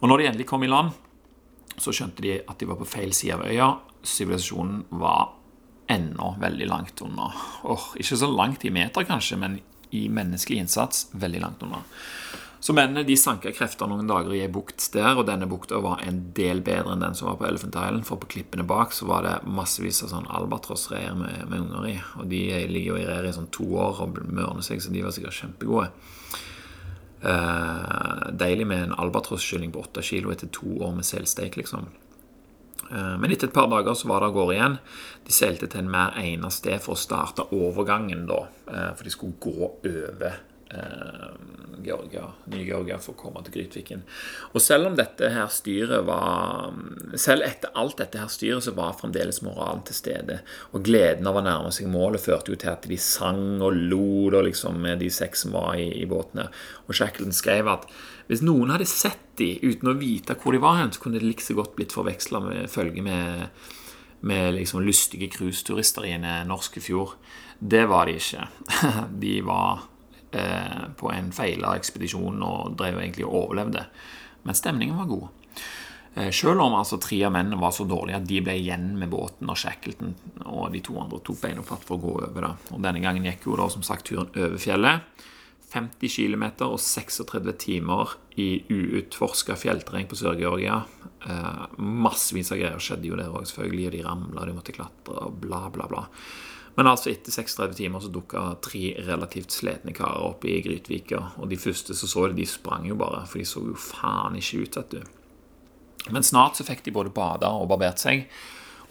Og 0.00 0.10
når 0.10 0.18
de 0.18 0.30
endelig 0.32 0.50
kom 0.50 0.66
i 0.66 0.72
land, 0.72 0.90
så 1.78 1.94
skjønte 1.94 2.26
de 2.26 2.40
at 2.40 2.58
de 2.58 2.66
var 2.66 2.80
på 2.80 2.88
feil 2.88 3.14
side 3.14 3.38
av 3.38 3.46
øya. 3.46 3.70
Sivilisasjonen 4.02 4.88
var 4.98 5.36
ennå 5.90 6.34
veldig 6.42 6.66
langt 6.66 7.06
unna. 7.06 7.30
Åh, 7.70 7.92
ikke 8.02 8.18
så 8.18 8.26
langt 8.26 8.66
i 8.66 8.74
meter, 8.74 9.06
kanskje, 9.06 9.38
men 9.38 9.60
i 9.96 10.08
menneskelig 10.12 10.64
innsats 10.64 11.08
veldig 11.12 11.40
langt 11.42 11.62
unna. 11.66 11.82
Så 12.60 12.74
mennene 12.76 13.06
de 13.08 13.16
sanka 13.16 13.54
krefter 13.56 13.88
noen 13.88 14.08
dager 14.08 14.34
i 14.36 14.42
ei 14.44 14.50
bukt 14.52 14.84
der, 14.92 15.14
og 15.16 15.24
denne 15.30 15.48
bukta 15.48 15.78
var 15.80 16.02
en 16.04 16.18
del 16.36 16.60
bedre 16.64 16.92
enn 16.92 17.00
den 17.00 17.16
som 17.16 17.30
var 17.30 17.38
på 17.40 17.46
Elephant 17.48 17.78
Island, 17.80 18.04
for 18.04 18.20
på 18.20 18.28
klippene 18.34 18.66
bak 18.68 18.92
så 18.92 19.08
var 19.08 19.24
det 19.24 19.36
massevis 19.48 20.02
av 20.04 20.12
sånn 20.12 20.28
albatrossreir 20.28 21.16
med, 21.16 21.46
med 21.48 21.64
unger 21.64 21.88
i. 21.88 21.94
Og 22.20 22.28
de 22.28 22.42
ligger 22.68 22.92
jo 22.92 22.98
i 23.00 23.06
reir 23.08 23.30
i 23.30 23.32
sånn 23.32 23.48
to 23.56 23.64
år 23.80 24.02
og 24.04 24.20
mørner 24.28 24.66
seg, 24.66 24.84
så 24.84 24.92
de 24.92 25.06
var 25.06 25.16
sikkert 25.16 25.38
kjempegode. 25.38 25.88
Eh, 27.20 28.28
deilig 28.44 28.68
med 28.68 28.84
en 28.90 28.94
albatrosskylling 29.06 29.72
på 29.72 29.80
åtte 29.86 30.04
kilo 30.04 30.32
etter 30.32 30.52
to 30.52 30.76
år 30.84 30.92
med 31.00 31.08
selsteik, 31.08 31.56
liksom. 31.56 31.88
Eh, 32.90 33.16
men 33.20 33.30
etter 33.30 33.50
et 33.50 33.54
par 33.54 33.68
dager 33.70 33.94
så 33.94 34.08
var 34.10 34.22
det 34.22 34.30
av 34.30 34.36
gårde 34.36 34.56
igjen. 34.56 34.78
De 35.26 35.34
seilte 35.34 35.68
til 35.70 35.84
en 35.84 35.92
mer 35.92 36.16
egnet 36.20 36.56
sted 36.56 36.80
for 36.82 36.96
å 36.96 37.00
starte 37.00 37.48
overgangen, 37.54 38.26
da. 38.30 38.44
Eh, 38.70 38.92
for 38.96 39.06
de 39.06 39.14
skulle 39.14 39.40
gå 39.42 39.72
over 39.92 40.40
Georgia, 41.82 42.26
Ny-Georgia 42.44 42.98
for 43.00 43.14
å 43.14 43.18
komme 43.18 43.42
til 43.44 43.54
Grytviken. 43.54 44.02
Og 44.52 44.62
selv 44.62 44.90
om 44.90 44.96
dette 44.98 45.30
her 45.32 45.48
styret 45.52 46.04
var 46.06 46.74
Selv 47.18 47.46
etter 47.46 47.72
alt 47.78 47.98
dette 47.98 48.20
her 48.20 48.30
styret 48.30 48.64
så 48.64 48.74
var 48.76 48.98
fremdeles 48.98 49.40
moralen 49.42 49.82
til 49.88 49.96
stede. 49.96 50.40
Og 50.76 50.84
gleden 50.86 51.26
av 51.26 51.40
å 51.40 51.44
nærme 51.44 51.72
seg 51.74 51.90
målet 51.90 52.22
førte 52.22 52.52
jo 52.52 52.60
til 52.60 52.72
at 52.72 52.86
de 52.90 52.98
sang 53.00 53.58
og 53.64 53.74
lo 53.74 54.30
da 54.32 54.44
liksom 54.46 54.84
de 55.00 55.10
seks 55.10 55.46
som 55.46 55.56
var 55.56 55.74
i, 55.80 55.88
i 56.02 56.06
båtene. 56.10 56.48
Og 56.86 56.96
Shackleton 56.96 57.34
skrev 57.34 57.70
at 57.72 57.88
hvis 58.30 58.44
noen 58.46 58.70
hadde 58.74 58.86
sett 58.86 59.24
de 59.40 59.54
uten 59.64 59.90
å 59.90 59.98
vite 59.98 60.36
hvor 60.38 60.54
de 60.54 60.62
var 60.62 60.78
hen, 60.78 60.92
så 60.94 61.02
kunne 61.02 61.18
det 61.18 61.26
like 61.26 61.44
så 61.44 61.56
godt 61.58 61.74
blitt 61.78 61.96
forveksla 61.96 62.42
med 62.44 62.70
følge 62.70 63.04
med 63.06 63.48
med 64.20 64.52
liksom 64.52 64.82
lystige 64.84 65.30
cruiseturister 65.32 66.04
i 66.04 66.10
en 66.12 66.26
eh, 66.28 66.42
norsk 66.44 66.74
fjord. 66.84 67.14
Det 67.56 67.86
var 67.88 68.04
de 68.04 68.18
ikke. 68.20 68.48
De 69.22 69.38
var 69.46 69.86
eh, 70.32 70.88
på 70.96 71.12
en 71.12 71.30
feila 71.34 71.74
ekspedisjon 71.78 72.42
og 72.46 72.74
drev 72.80 73.00
egentlig 73.00 73.26
og 73.28 73.36
overlevde. 73.44 73.84
Men 74.46 74.58
stemningen 74.58 74.98
var 74.98 75.10
god. 75.10 75.28
Eh, 76.14 76.30
selv 76.34 76.64
om 76.64 76.74
altså 76.74 76.98
tre 77.02 77.20
av 77.26 77.34
mennene 77.34 77.60
var 77.60 77.74
så 77.74 77.86
dårlige 77.88 78.18
at 78.18 78.28
de 78.28 78.40
ble 78.42 78.56
igjen 78.58 78.92
med 78.98 79.12
båten 79.12 79.50
og 79.50 79.58
Shackleton 79.60 80.16
og 80.44 80.72
de 80.74 80.82
to 80.82 80.96
andre 80.98 81.20
tok 81.22 81.42
beina 81.44 81.62
fatt 81.66 81.84
for 81.86 81.98
å 81.98 82.04
gå 82.04 82.14
over. 82.24 82.46
det. 82.46 82.54
Og 82.74 82.82
Denne 82.82 83.02
gangen 83.02 83.28
gikk 83.28 83.46
jo 83.46 83.58
da 83.60 83.68
som 83.70 83.86
sagt 83.86 84.10
turen 84.10 84.32
over 84.34 84.58
fjellet. 84.58 85.26
50 85.70 86.10
km 86.10 86.44
og 86.66 86.80
36 86.82 87.52
timer 87.62 88.16
i 88.42 88.64
uutforska 88.66 89.54
fjellterreng 89.54 90.08
på 90.10 90.18
Sør-Georgia. 90.18 90.80
Eh, 91.28 91.66
massevis 91.78 92.50
av 92.50 92.58
greier 92.58 92.82
skjedde 92.82 93.06
jo 93.06 93.18
der 93.18 93.30
òg, 93.30 93.46
selvfølgelig. 93.46 93.86
Og 93.86 93.94
de 93.94 94.04
ramla, 94.06 94.46
de 94.48 94.56
måtte 94.56 94.74
klatre 94.74 95.28
og 95.28 95.38
bla, 95.44 95.68
bla, 95.70 95.86
bla. 95.90 96.02
Men 96.80 96.88
altså 96.88 97.10
etter 97.10 97.34
36 97.34 97.74
timer 97.76 98.00
så 98.00 98.08
dukka 98.08 98.40
tre 98.64 98.94
relativt 99.04 99.52
slitne 99.52 99.92
karer 99.92 100.22
opp 100.30 100.46
i 100.48 100.62
Grytvika. 100.64 101.18
Og 101.36 101.50
de 101.50 101.58
første 101.60 101.92
som 101.92 102.08
så 102.08 102.22
det, 102.30 102.38
de 102.38 102.46
sprang 102.48 102.86
jo 102.88 102.96
bare, 102.96 103.26
for 103.28 103.36
de 103.36 103.44
så 103.44 103.60
jo 103.66 103.74
faen 103.76 104.38
ikke 104.40 104.62
ut, 104.62 104.78
vet 104.78 104.94
du. 104.94 105.02
Men 106.08 106.24
snart 106.24 106.56
så 106.56 106.64
fikk 106.64 106.80
de 106.86 106.94
både 106.96 107.12
bada 107.12 107.50
og 107.52 107.68
barbert 107.68 108.00
seg. 108.00 108.24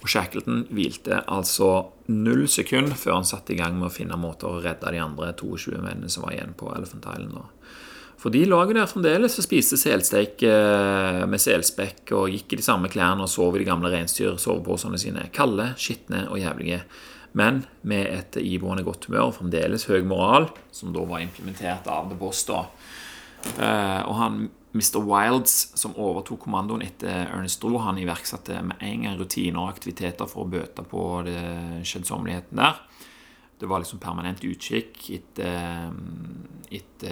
Og 0.04 0.06
Shackleton 0.06 0.68
hvilte 0.70 1.24
altså 1.26 1.90
null 2.14 2.46
sekund 2.52 2.94
før 2.94 3.18
han 3.18 3.28
satte 3.28 3.56
i 3.56 3.58
gang 3.58 3.74
med 3.80 3.90
å 3.90 3.94
finne 3.98 4.22
måter 4.22 4.52
å 4.52 4.62
redde 4.62 4.94
de 4.94 5.02
andre 5.02 5.34
22 5.34 5.82
mennene 5.82 6.14
som 6.14 6.28
var 6.28 6.38
igjen 6.38 6.54
på 6.60 6.70
Elephant 6.76 7.10
Island. 7.10 7.50
For 8.20 8.36
de 8.36 8.44
lå 8.46 8.58
jo 8.68 8.76
der 8.76 8.88
fremdeles 8.92 9.38
og 9.40 9.46
spiste 9.48 9.80
selsteik 9.80 10.44
eh, 10.46 11.22
med 11.26 11.42
selspekk 11.42 12.12
og 12.20 12.30
gikk 12.36 12.54
i 12.54 12.60
de 12.60 12.66
samme 12.70 12.92
klærne 12.92 13.24
og 13.26 13.32
sov 13.32 13.56
i 13.56 13.64
de 13.64 13.68
gamle 13.72 13.92
reinsdyrsoveposene 13.94 15.00
sine. 15.00 15.30
Kalde, 15.34 15.72
skitne 15.80 16.28
og 16.28 16.38
jævlige. 16.38 16.84
Men 17.38 17.64
med 17.82 18.08
et 18.10 18.40
iboende 18.42 18.84
godt 18.88 19.06
humør 19.10 19.30
og 19.30 19.36
fremdeles 19.38 19.86
høy 19.90 20.02
moral, 20.08 20.50
som 20.74 20.94
da 20.96 21.04
var 21.06 21.22
implementert 21.24 21.88
av 21.92 22.10
The 22.10 22.18
Boss. 22.20 22.46
da. 22.50 22.64
Eh, 23.58 24.02
og 24.08 24.16
han 24.20 24.40
Mr. 24.74 25.00
Wilds, 25.02 25.72
som 25.80 25.96
overtok 25.98 26.44
kommandoen 26.46 26.84
etter 26.86 27.26
Ernest 27.26 27.62
Dro, 27.64 27.80
han 27.82 27.98
iverksatte 27.98 28.60
med 28.62 28.84
en 28.86 29.08
gang 29.08 29.18
rutiner 29.18 29.64
og 29.64 29.72
aktiviteter 29.72 30.30
for 30.30 30.46
å 30.46 30.52
bøte 30.52 30.86
på 30.86 31.06
det 31.26 31.40
der. 31.82 32.78
Det 33.60 33.68
var 33.68 33.82
liksom 33.84 34.00
permanent 34.00 34.44
utkikk 34.48 35.10
etter, 35.18 35.92
et, 36.72 37.04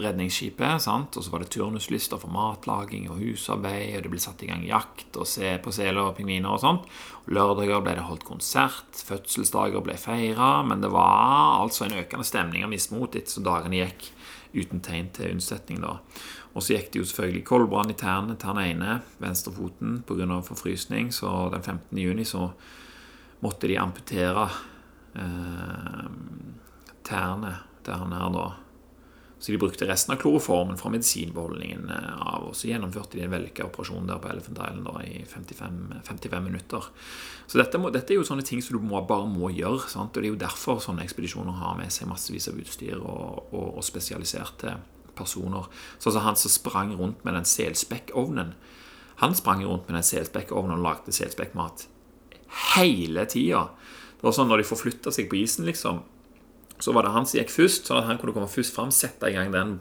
redningsskipet. 0.00 0.82
sant? 0.82 1.16
Og 1.16 1.24
så 1.24 1.30
var 1.30 1.44
det 1.44 1.50
turnuslister 1.54 2.18
for 2.18 2.32
matlaging 2.34 3.08
og 3.10 3.20
husarbeid, 3.22 3.96
og 3.96 4.02
det 4.06 4.12
ble 4.12 4.22
satt 4.22 4.42
i 4.42 4.50
gang 4.50 4.64
jakt 4.66 5.16
og 5.20 5.28
se 5.28 5.52
på 5.62 5.74
seler 5.74 6.02
og 6.02 6.16
pingviner 6.18 6.50
og 6.50 6.62
sånt. 6.62 6.90
Lørdager 7.30 7.82
ble 7.84 7.94
det 7.98 8.08
holdt 8.08 8.26
konsert, 8.26 8.90
fødselsdager 9.06 9.84
ble 9.86 9.96
feira, 10.00 10.64
men 10.66 10.82
det 10.82 10.90
var 10.94 11.60
altså 11.60 11.86
en 11.86 11.98
økende 12.02 12.26
stemning 12.26 12.66
av 12.66 12.72
mismot 12.72 13.14
etter 13.14 13.38
så 13.38 13.44
dagene 13.44 13.84
gikk 13.84 14.10
uten 14.54 14.82
tegn 14.82 15.12
til 15.14 15.34
unnsetning. 15.36 15.80
da. 15.84 15.98
Og 16.54 16.64
så 16.64 16.74
gikk 16.74 16.90
det 16.92 17.02
jo 17.02 17.06
selvfølgelig 17.06 17.44
koldbrann 17.46 17.92
i 17.92 17.98
tærne 17.98 18.36
han 18.42 18.58
ene, 18.58 18.98
venstrefoten, 19.22 20.02
pga. 20.06 20.40
forfrysning. 20.42 21.12
Så 21.12 21.50
den 21.52 21.62
15. 21.62 21.98
juni 21.98 22.24
så 22.24 22.50
måtte 23.40 23.68
de 23.68 23.78
amputere 23.78 24.48
eh, 24.48 24.58
tærne 27.06 27.54
til 27.84 27.96
han 27.98 28.12
her 28.14 28.34
da. 28.34 28.48
Så 29.40 29.52
de 29.52 29.58
brukte 29.58 29.86
resten 29.88 30.12
av 30.12 30.18
kloroformen 30.20 30.76
fra 30.76 30.90
medisinbeholdningen 30.92 31.88
eh, 31.88 32.08
av, 32.20 32.50
og 32.50 32.56
så 32.56 32.68
gjennomførte 32.68 33.16
de 33.16 33.22
en 33.24 33.32
vellykka 33.32 33.64
operasjon 33.70 34.10
der 34.10 34.18
på 34.20 34.28
Elephant 34.28 34.58
Island 34.60 34.84
da, 34.84 34.92
i 35.00 35.22
55, 35.24 35.78
55 36.04 36.44
minutter. 36.44 36.88
Så 37.48 37.56
dette, 37.56 37.80
må, 37.80 37.88
dette, 37.94 38.12
er 38.12 38.20
jo 38.20 38.26
sånne 38.28 38.44
ting 38.44 38.60
som 38.60 38.76
du 38.76 38.84
må, 38.84 39.00
bare 39.08 39.30
må 39.32 39.48
gjøre. 39.56 39.88
Sant? 39.88 40.12
Og 40.12 40.20
det 40.20 40.28
er 40.28 40.34
jo 40.34 40.42
derfor 40.42 40.82
sånne 40.84 41.06
ekspedisjoner 41.06 41.56
har 41.56 41.78
med 41.80 41.88
seg 41.94 42.10
massevis 42.10 42.50
av 42.52 42.60
utstyr 42.60 43.00
og, 43.00 43.46
og, 43.48 43.78
og 43.80 43.86
spesialiserte 43.86 44.76
personer. 45.16 45.72
Sånn 45.96 46.18
som 46.18 46.26
han 46.28 46.36
som 46.36 46.52
sprang 46.52 46.92
rundt 47.00 47.24
med 47.24 47.38
den 47.38 47.48
selspekkovnen. 47.48 48.52
Han 49.24 49.38
sprang 49.40 49.64
rundt 49.64 49.88
med 49.88 50.02
den 50.02 50.10
selspekkovnen 50.10 50.76
og 50.76 50.84
lagde 50.84 51.16
selspekkmat 51.16 51.88
hele 52.74 53.24
tida. 53.30 53.70
Det 54.20 54.28
var 54.28 54.36
sånn 54.36 54.50
når 54.52 54.62
de 54.62 54.68
forflytta 54.68 55.12
seg 55.14 55.30
på 55.30 55.40
isen, 55.40 55.66
liksom 55.68 56.02
så 56.80 56.92
var 56.92 57.04
det 57.04 57.12
han 57.12 57.26
som 57.28 57.38
gikk 57.38 57.52
først, 57.52 57.88
sånn 57.88 58.00
at 58.00 58.06
han 58.08 58.18
kunne 58.20 58.32
komme 58.34 58.48
først 58.50 58.74
fram, 58.74 58.92
sette 58.94 59.28
i 59.28 59.34
gang 59.34 59.50
den 59.52 59.74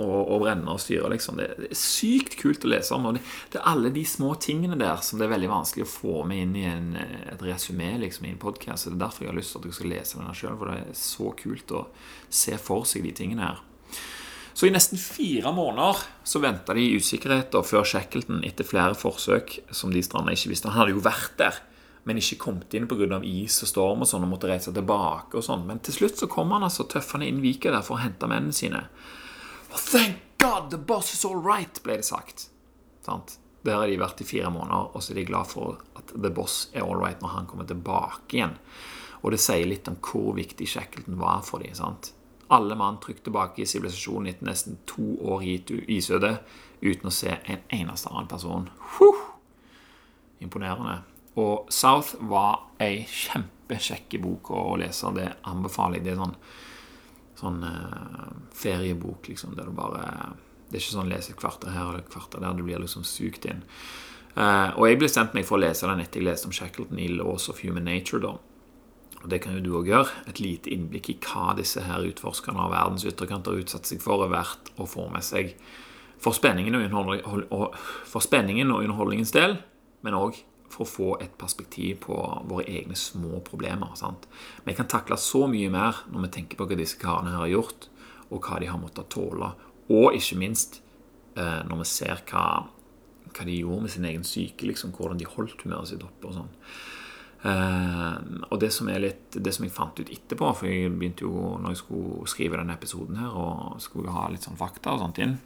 og, 0.00 0.30
og 0.32 0.42
brenne 0.44 0.72
og 0.72 0.80
styre. 0.80 1.10
liksom. 1.12 1.36
Det, 1.40 1.48
det, 1.58 1.70
er 1.74 1.80
sykt 1.80 2.38
kult 2.40 2.64
å 2.64 2.72
lese 2.72 2.96
om. 2.96 3.08
og 3.10 3.18
det, 3.18 3.24
det, 3.52 3.60
er 3.60 3.68
alle 3.68 3.92
de 3.94 4.04
små 4.08 4.34
tingene 4.40 4.78
der 4.80 5.02
som 5.04 5.20
det 5.20 5.28
er 5.28 5.34
veldig 5.34 5.52
vanskelig 5.52 5.84
å 5.84 5.92
få 5.92 6.22
med 6.28 6.44
inn 6.46 6.56
i 6.56 6.66
en, 6.68 6.90
et 6.98 7.44
resymé 7.44 7.94
liksom, 8.00 8.28
i 8.28 8.32
en 8.32 8.40
podkast. 8.40 8.88
Det 8.88 8.96
er 8.96 9.02
derfor 9.04 9.26
jeg 9.26 9.32
har 9.34 9.40
lyst 9.40 9.54
til 9.54 9.60
at 9.60 9.68
dere 9.68 9.78
skal 9.80 9.92
lese 9.92 10.20
denne 10.20 10.36
sjøl, 10.40 10.56
for 10.56 10.72
det 10.72 10.78
er 10.80 11.00
så 11.02 11.32
kult 11.44 11.76
å 11.76 11.84
se 12.40 12.60
for 12.62 12.88
seg 12.88 13.04
de 13.04 13.14
tingene 13.20 13.44
her. 13.44 13.64
Så 14.58 14.66
i 14.66 14.74
nesten 14.74 14.98
fire 14.98 15.52
måneder 15.54 16.00
så 16.26 16.40
venta 16.42 16.74
de 16.74 16.82
i 16.82 16.96
usikkerhet 16.98 17.54
før 17.68 17.84
Shackleton, 17.86 18.40
etter 18.48 18.66
flere 18.66 18.96
forsøk 18.98 19.60
som 19.70 19.92
de 19.94 20.02
stranda 20.02 20.34
ikke 20.34 20.50
visste 20.50 20.72
Han 20.72 20.80
hadde 20.80 20.96
jo 20.96 21.04
vært 21.04 21.36
der 21.38 21.60
men 22.08 22.20
ikke 22.22 22.38
kommet 22.40 22.72
inn 22.74 22.86
pga. 22.88 23.20
is 23.22 23.58
og 23.62 23.68
storm 23.68 24.04
og 24.04 24.08
sånn, 24.08 24.24
og 24.24 24.32
måtte 24.32 24.48
reise 24.48 24.72
tilbake 24.72 25.36
og 25.36 25.44
sånn. 25.44 25.66
Men 25.68 25.82
til 25.84 25.98
slutt 25.98 26.16
så 26.16 26.28
kom 26.32 26.54
han 26.56 26.64
altså 26.64 26.86
tøffende 26.88 27.28
inn 27.28 27.42
Vika 27.44 27.70
der 27.74 27.84
for 27.84 27.98
å 27.98 28.02
hente 28.02 28.30
mennene 28.30 28.56
sine. 28.56 28.86
Oh, 29.68 29.76
thank 29.76 30.22
God, 30.40 30.70
the 30.70 30.78
boss 30.78 31.12
is 31.12 31.26
all 31.28 31.36
right, 31.36 31.82
ble 31.84 31.98
det 32.00 32.08
sagt. 32.08 32.48
Sant? 33.04 33.36
Der 33.66 33.76
har 33.76 33.90
de 33.90 33.98
vært 34.00 34.22
i 34.22 34.28
fire 34.28 34.48
måneder, 34.54 34.94
og 34.94 35.04
så 35.04 35.12
er 35.12 35.20
de 35.20 35.26
glad 35.28 35.50
for 35.50 35.82
at 35.98 36.14
the 36.14 36.30
boss 36.32 36.70
er 36.72 36.86
all 36.86 36.96
right 36.96 37.20
når 37.20 37.34
han 37.34 37.50
kommer 37.50 37.68
tilbake 37.68 38.38
igjen. 38.38 38.56
Og 39.20 39.34
det 39.34 39.42
sier 39.42 39.68
litt 39.68 39.90
om 39.90 39.98
hvor 40.00 40.32
viktig 40.38 40.68
Shackleton 40.70 41.18
var 41.20 41.42
for 41.44 41.60
dem. 41.60 41.74
sant? 41.76 42.14
Alle 42.48 42.78
mann 42.78 42.96
trygt 43.02 43.26
tilbake 43.28 43.60
i 43.60 43.68
sivilisasjonen 43.68 44.30
etter 44.32 44.48
nesten 44.48 44.78
to 44.88 45.18
år 45.20 45.44
i 45.44 45.58
isødet 45.98 46.38
uten 46.80 47.10
å 47.10 47.12
se 47.12 47.34
en 47.36 47.66
eneste 47.68 48.08
annen 48.08 48.30
person. 48.30 48.70
Huh! 48.96 49.24
Imponerende. 50.40 51.02
Og 51.38 51.70
South 51.72 52.18
var 52.30 52.64
ei 52.82 53.04
kjempekjekk 53.06 54.18
bok 54.22 54.50
å 54.54 54.64
lese. 54.80 55.12
Det 55.14 55.28
anbefaler 55.48 56.00
jeg. 56.00 56.08
Det 56.08 56.14
er 56.14 56.20
sånn, 56.22 56.36
sånn 57.38 57.62
uh, 57.62 58.34
feriebok, 58.56 59.30
liksom, 59.30 59.54
der 59.58 59.70
du 59.70 59.76
bare 59.76 60.34
Det 60.68 60.76
er 60.76 60.82
ikke 60.82 60.98
sånn 60.98 61.12
lese 61.12 61.32
et 61.32 61.40
kvarter 61.40 61.72
her 61.72 61.92
og 61.92 62.02
et 62.02 62.12
kvarter 62.12 62.42
der. 62.42 62.58
Du 62.58 62.66
blir 62.66 62.82
liksom 62.82 63.06
sugt 63.06 63.48
inn. 63.48 63.62
Uh, 64.34 64.74
og 64.76 64.84
jeg 64.88 65.00
bestemte 65.00 65.38
meg 65.38 65.46
for 65.48 65.58
å 65.58 65.64
lese 65.64 65.88
den 65.88 66.02
etter 66.02 66.20
jeg 66.20 66.28
leste 66.28 66.50
om 66.50 66.54
Shackleton 66.54 67.00
i 67.00 67.08
Laws 67.10 67.48
of 67.50 67.62
Human 67.64 67.88
Nature. 67.88 68.22
da. 68.22 68.36
Og 69.22 69.30
Det 69.30 69.40
kan 69.42 69.56
jo 69.56 69.64
du 69.64 69.72
òg 69.78 69.90
gjøre. 69.90 70.10
Et 70.30 70.42
lite 70.42 70.70
innblikk 70.74 71.10
i 71.10 71.18
hva 71.24 71.54
disse 71.58 71.82
her 71.82 72.06
utforskerne 72.06 72.66
av 72.66 72.74
verdens 72.74 73.06
ytterkant 73.08 73.48
har 73.50 73.58
utsatt 73.58 73.88
seg 73.88 74.02
for, 74.02 74.22
er 74.24 74.34
verdt 74.34 74.70
å 74.78 74.86
få 74.86 75.08
med 75.10 75.26
seg 75.26 75.54
for 76.18 76.34
spenningen 76.34 76.74
og 76.74 76.82
underholdningens 78.82 79.34
del, 79.34 79.58
men 80.02 80.18
òg 80.18 80.38
for 80.68 80.84
å 80.84 80.90
få 80.90 81.08
et 81.24 81.34
perspektiv 81.40 82.02
på 82.06 82.16
våre 82.48 82.66
egne 82.68 82.96
små 82.98 83.40
problemer. 83.46 83.94
Sant? 83.98 84.28
Vi 84.64 84.74
kan 84.76 84.88
takle 84.90 85.18
så 85.20 85.46
mye 85.50 85.70
mer 85.72 86.02
når 86.12 86.26
vi 86.26 86.34
tenker 86.38 86.60
på 86.60 86.68
hva 86.68 86.78
disse 86.78 87.00
karene 87.00 87.32
her 87.34 87.44
har 87.46 87.54
gjort, 87.54 87.88
og 88.28 88.44
hva 88.44 88.60
de 88.60 88.68
har 88.68 88.80
måttet 88.80 89.10
tåle. 89.12 89.52
Og 89.88 90.16
ikke 90.16 90.38
minst 90.40 90.82
eh, 91.38 91.64
når 91.68 91.82
vi 91.82 91.88
ser 91.88 92.22
hva, 92.28 92.44
hva, 93.32 93.48
de 93.48 93.56
gjorde 93.56 93.86
med 93.86 93.94
sin 93.94 94.08
egen 94.08 94.26
syke, 94.28 94.68
liksom, 94.68 94.92
hvordan 94.96 95.20
de 95.20 95.28
holdt 95.28 95.64
humøret 95.64 95.92
sitt 95.92 96.04
oppe. 96.04 96.28
og 96.28 96.36
sånn. 96.36 96.54
Eh, 97.48 98.16
og 98.50 98.58
det 98.60 98.72
som, 98.74 98.90
litt, 98.90 99.30
det 99.32 99.54
som 99.54 99.64
jeg 99.64 99.74
fant 99.74 100.00
ut 100.00 100.12
etterpå, 100.12 100.52
for 100.60 100.68
jeg 100.68 100.92
begynte 100.92 101.24
jo 101.24 101.54
når 101.62 101.74
jeg 101.74 101.82
skulle 101.84 102.30
skrive 102.30 102.60
denne 102.60 102.76
episoden 102.76 103.20
her, 103.22 103.32
og 103.32 103.80
skulle 103.84 104.14
ha 104.14 104.28
litt 104.32 104.44
sånn 104.44 104.60
fakta 104.60 104.96
og 104.96 105.06
sånt 105.06 105.22
inn, 105.24 105.38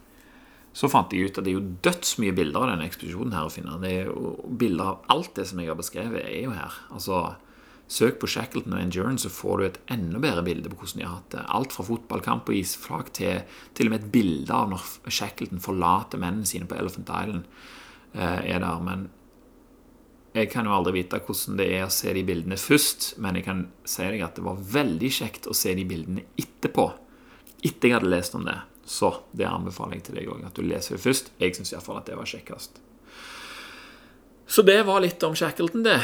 så 0.73 0.89
fant 0.89 1.13
jeg 1.13 1.29
ut 1.29 1.39
at 1.39 1.45
det 1.45 1.53
er 1.53 1.59
jo 1.59 1.79
dødsmye 1.85 2.35
bilder 2.37 2.65
av 2.65 2.71
denne 2.73 2.89
ekspedisjonen 2.89 3.35
her 3.37 3.49
å 3.49 3.53
finne. 3.53 3.79
Det 3.83 3.91
er 3.93 4.07
jo 4.09 4.35
Bilder 4.49 4.93
av 4.95 5.11
alt 5.13 5.35
det 5.37 5.45
som 5.51 5.61
jeg 5.61 5.69
har 5.69 5.77
beskrevet, 5.79 6.23
er 6.25 6.47
jo 6.47 6.55
her. 6.57 6.79
Altså, 6.97 7.35
Søk 7.93 8.23
på 8.23 8.29
Shackleton 8.31 8.73
og 8.73 8.81
Endurance, 8.81 9.27
så 9.27 9.33
får 9.33 9.59
du 9.59 9.65
et 9.67 9.81
enda 9.93 10.21
bedre 10.23 10.45
bilde 10.47 10.71
på 10.73 10.79
hvordan 10.81 11.03
de 11.03 11.05
har 11.05 11.19
hatt 11.19 11.35
det. 11.35 11.43
Alt 11.53 11.75
fra 11.77 11.85
fotballkamp 11.85 12.49
og 12.49 12.57
isflak 12.57 13.11
til 13.19 13.43
til 13.77 13.91
og 13.91 13.93
med 13.93 14.01
et 14.01 14.13
bilde 14.15 14.55
av 14.55 14.71
når 14.71 14.87
Shackleton 15.13 15.61
forlater 15.61 16.23
mennene 16.23 16.49
sine 16.49 16.69
på 16.71 16.79
Elephant 16.79 17.11
Island, 17.11 17.45
eh, 18.15 18.55
er 18.55 18.65
der. 18.65 18.81
Men 18.81 19.11
jeg 20.33 20.49
kan 20.55 20.65
jo 20.65 20.73
aldri 20.73 21.03
vite 21.03 21.21
hvordan 21.21 21.61
det 21.61 21.69
er 21.69 21.85
å 21.85 21.93
se 21.93 22.15
de 22.17 22.25
bildene 22.25 22.57
først, 22.57 23.19
men 23.21 23.37
jeg 23.37 23.45
kan 23.45 23.67
si 23.85 24.09
deg 24.09 24.25
at 24.25 24.41
det 24.41 24.47
var 24.47 24.57
veldig 24.81 25.13
kjekt 25.13 25.51
å 25.51 25.57
se 25.57 25.75
de 25.77 25.85
bildene 25.85 26.25
etterpå. 26.41 26.93
Etter 27.63 27.91
jeg 27.91 27.99
hadde 27.99 28.15
lest 28.15 28.39
om 28.39 28.49
det. 28.49 28.57
Så 28.93 29.09
det 29.33 29.49
anbefaler 29.49 29.97
jeg 29.97 30.09
til 30.09 30.19
deg 30.19 30.29
òg, 30.29 30.43
at 30.45 30.59
du 30.59 30.67
leser 30.67 30.99
det 30.99 31.05
først. 31.05 31.33
Jeg 31.41 31.57
syns 31.57 31.73
iallfall 31.73 32.03
at 32.03 32.11
det 32.11 32.19
var 32.19 32.29
kjekkest. 32.29 32.83
Så 34.53 34.65
det 34.69 34.83
var 34.85 35.01
litt 35.01 35.23
om 35.25 35.37
Shackleton, 35.39 35.87
det. 35.87 35.97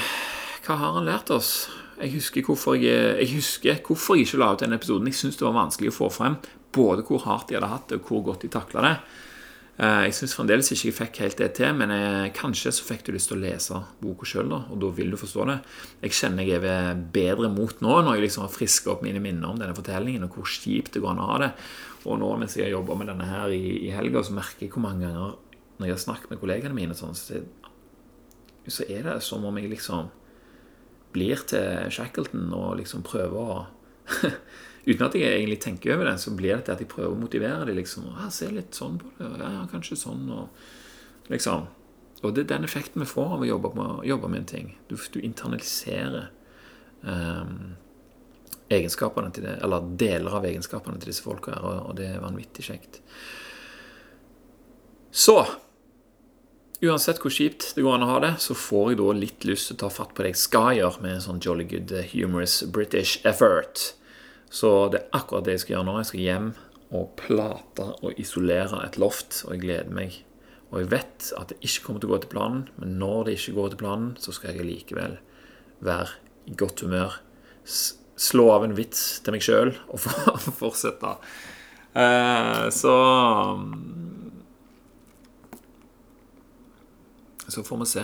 Hva 0.65 0.79
har 0.81 0.95
han 0.97 1.05
lært 1.05 1.29
oss? 1.35 1.69
Jeg 1.99 2.15
husker 2.15 2.47
hvorfor 2.47 2.79
jeg, 2.79 3.19
jeg, 3.19 3.29
husker 3.35 3.83
hvorfor 3.85 4.17
jeg 4.17 4.29
ikke 4.29 4.41
la 4.41 4.53
ut 4.55 4.63
den 4.63 4.77
episoden. 4.77 5.11
Jeg 5.11 5.19
syns 5.21 5.37
det 5.37 5.45
var 5.45 5.59
vanskelig 5.59 5.93
å 5.93 5.99
få 5.99 6.09
frem 6.15 6.39
både 6.73 7.05
hvor 7.09 7.25
hardt 7.25 7.51
de 7.51 7.59
hadde 7.59 7.71
hatt 7.73 7.89
det, 7.91 7.99
og 8.01 8.09
hvor 8.09 8.25
godt 8.31 8.45
de 8.47 8.51
takla 8.53 8.85
det. 8.85 8.95
Eh, 9.79 10.01
jeg 10.09 10.15
syns 10.17 10.33
fremdeles 10.35 10.73
ikke 10.75 10.89
jeg 10.89 10.95
fikk 10.97 11.19
helt 11.23 11.39
det 11.39 11.49
til, 11.55 11.75
men 11.79 11.93
jeg, 11.95 12.33
kanskje 12.35 12.73
så 12.75 12.87
fikk 12.87 13.05
du 13.07 13.13
lyst 13.15 13.31
til 13.31 13.39
å 13.39 13.43
lese 13.45 13.79
boka 14.03 14.27
sjøl, 14.27 14.51
og 14.57 14.73
da 14.83 14.89
vil 14.97 15.15
du 15.15 15.19
forstå 15.21 15.45
det. 15.47 15.59
Jeg 16.03 16.17
kjenner 16.19 16.49
jeg 16.49 16.65
er 16.67 16.99
bedre 17.15 17.51
mot 17.53 17.85
nå, 17.85 17.93
når 18.03 18.19
jeg 18.19 18.25
liksom 18.27 18.43
har 18.43 18.55
friska 18.55 18.91
opp 18.97 19.05
mine 19.07 19.23
minner 19.23 19.47
om 19.47 19.61
denne 19.61 19.77
fortellingen, 19.79 20.27
og 20.27 20.35
hvor 20.35 20.51
kjipt 20.51 20.97
det 20.97 21.05
går 21.05 21.15
an 21.15 21.23
å 21.23 21.29
ha 21.31 21.39
det. 21.45 21.53
Og 22.11 22.19
nå 22.19 22.33
mens 22.41 22.59
jeg 22.59 22.67
har 22.67 22.75
jobba 22.75 22.99
med 22.99 23.13
denne 23.13 23.31
her 23.31 23.55
i, 23.55 23.63
i 23.87 23.95
helga, 23.95 24.25
så 24.27 24.35
merker 24.35 24.67
jeg 24.67 24.75
hvor 24.75 24.83
mange 24.89 25.07
ganger 25.07 25.37
når 25.79 25.87
jeg 25.87 25.95
har 25.95 26.03
snakket 26.09 26.33
med 26.33 26.41
kollegene 26.43 26.75
mine, 26.75 26.99
sånn, 26.99 27.15
så, 27.15 27.39
så 28.67 28.87
er 28.91 29.07
det 29.07 29.21
som 29.23 29.47
om 29.47 29.61
jeg 29.61 29.71
liksom 29.71 30.11
blir 31.15 31.39
til 31.49 31.93
Shackleton 31.95 32.51
og 32.51 32.81
liksom 32.81 33.07
prøver 33.07 33.39
å 33.39 33.61
Uten 34.87 35.07
at 35.07 35.17
jeg 35.19 35.35
egentlig 35.35 35.61
tenker 35.61 35.95
over 35.95 36.09
det, 36.09 36.19
så 36.21 36.35
blir 36.37 36.57
det 36.57 36.65
til 36.67 36.77
at 36.77 36.83
jeg 36.83 36.91
prøver 36.91 37.15
å 37.15 37.21
motivere 37.21 37.67
dem. 37.67 37.77
Liksom, 37.77 38.07
ja, 38.15 38.29
'Se 38.31 38.51
litt 38.51 38.75
sånn 38.75 38.99
på 38.99 39.11
det.' 39.19 39.39
Ja, 39.41 39.67
kanskje 39.73 39.97
sånn. 39.97 40.31
Og 40.31 40.49
liksom 41.29 41.67
Og 42.21 42.35
det 42.35 42.41
er 42.51 42.57
den 42.57 42.65
effekten 42.65 43.01
vi 43.01 43.07
får 43.07 43.35
av 43.35 43.41
å 43.41 43.47
jobbe 43.47 43.75
med, 43.77 44.07
jobbe 44.07 44.29
med 44.29 44.39
en 44.39 44.45
ting. 44.45 44.79
Du, 44.89 44.97
du 44.97 45.21
internaliserer 45.21 46.31
um, 47.03 47.77
egenskapene 48.69 49.31
til 49.31 49.45
det, 49.45 49.59
eller 49.63 49.87
deler 49.97 50.35
av 50.35 50.45
egenskapene 50.45 50.99
til 50.99 51.13
disse 51.13 51.23
folka 51.23 51.55
her, 51.55 51.63
og 51.63 51.95
det 51.95 52.09
er 52.11 52.25
vanvittig 52.25 52.65
kjekt. 52.65 53.01
Så 55.13 55.47
Uansett 56.79 57.19
hvor 57.19 57.33
kjipt 57.35 57.73
det 57.75 57.83
går 57.83 57.97
an 57.97 58.05
å 58.07 58.11
ha 58.13 58.19
det, 58.23 58.35
så 58.39 58.55
får 58.55 58.93
jeg 58.93 58.99
da 59.01 59.15
litt 59.19 59.45
lyst 59.49 59.67
til 59.67 59.75
å 59.75 59.81
ta 59.81 59.89
fatt 59.91 60.13
på 60.15 60.23
det 60.23 60.31
jeg 60.31 60.43
skal 60.45 60.77
gjøre 60.77 61.03
med 61.03 61.17
en 61.17 61.25
sånn 61.25 61.41
jolly 61.43 61.65
good 61.67 61.91
humorous 62.13 62.61
British 62.63 63.19
effort. 63.27 63.97
Så 64.49 64.89
det 64.93 65.03
er 65.03 65.19
akkurat 65.19 65.47
det 65.47 65.59
jeg 65.59 65.65
skal 65.65 65.77
gjøre 65.77 65.89
nå. 65.89 65.99
Jeg 66.01 66.11
skal 66.11 66.25
hjem 66.25 66.49
og 66.89 67.11
plate 67.21 67.87
og 68.01 68.21
isolere 68.21 68.81
et 68.87 68.97
loft, 69.01 69.43
og 69.45 69.55
jeg 69.55 69.65
gleder 69.67 69.93
meg. 69.93 70.17
Og 70.73 70.83
jeg 70.83 70.91
vet 70.93 71.31
at 71.37 71.53
det 71.53 71.61
ikke 71.65 71.85
kommer 71.85 72.03
til 72.03 72.11
å 72.11 72.15
gå 72.15 72.23
til 72.25 72.33
planen, 72.33 72.65
men 72.81 72.97
når 73.01 73.29
det 73.29 73.39
ikke 73.39 73.57
går 73.57 73.73
til 73.73 73.83
planen, 73.85 74.11
så 74.21 74.35
skal 74.37 74.57
jeg 74.57 74.69
likevel 74.69 75.19
være 75.85 76.17
i 76.49 76.57
godt 76.59 76.85
humør. 76.85 77.21
Slå 78.19 78.49
av 78.53 78.67
en 78.67 78.77
vits 78.77 79.21
til 79.25 79.37
meg 79.37 79.45
sjøl 79.45 79.75
og 79.89 80.03
fortsette. 80.63 81.17
Eh, 81.99 82.67
så 82.75 82.97
Så 87.49 87.63
får 87.65 87.79
vi 87.81 87.87
se 87.89 88.03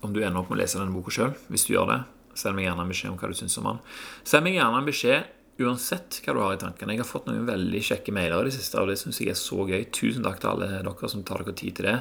om 0.00 0.12
du 0.14 0.22
ender 0.24 0.40
opp 0.40 0.48
med 0.48 0.56
å 0.56 0.60
lese 0.62 0.78
denne 0.80 0.94
boka 0.94 1.12
sjøl. 1.12 1.34
Hvis 1.52 1.66
du 1.68 1.74
gjør 1.74 1.90
det, 1.90 1.98
send 2.40 2.58
meg 2.58 2.66
gjerne 2.66 2.86
en 2.86 2.92
beskjed 2.94 3.12
om 3.12 3.20
hva 3.20 3.30
du 3.30 3.38
syns 3.38 3.58
om 3.60 3.70
han. 3.70 3.84
Send 4.24 4.46
meg 4.46 4.58
gjerne 4.58 4.80
en 4.80 4.88
beskjed 4.88 5.36
uansett 5.60 6.20
hva 6.24 6.34
du 6.34 6.42
har 6.42 6.56
i 6.56 6.60
tankene. 6.60 6.94
Jeg 6.96 7.02
har 7.02 7.08
fått 7.08 7.26
noen 7.28 7.48
veldig 7.48 7.80
kjekke 7.90 8.14
mailer 8.16 8.46
i 8.46 8.50
det 8.50 8.56
siste, 8.56 8.80
og 8.80 8.88
det 8.90 8.98
syns 9.00 9.20
jeg 9.20 9.32
er 9.32 9.38
så 9.38 9.66
gøy. 9.68 9.82
Tusen 9.92 10.24
takk 10.24 10.40
til 10.40 10.52
alle 10.54 10.70
dere 10.80 11.10
som 11.12 11.24
tar 11.26 11.44
dere 11.44 11.56
tid 11.58 11.76
til 11.76 11.90
det. 11.90 11.98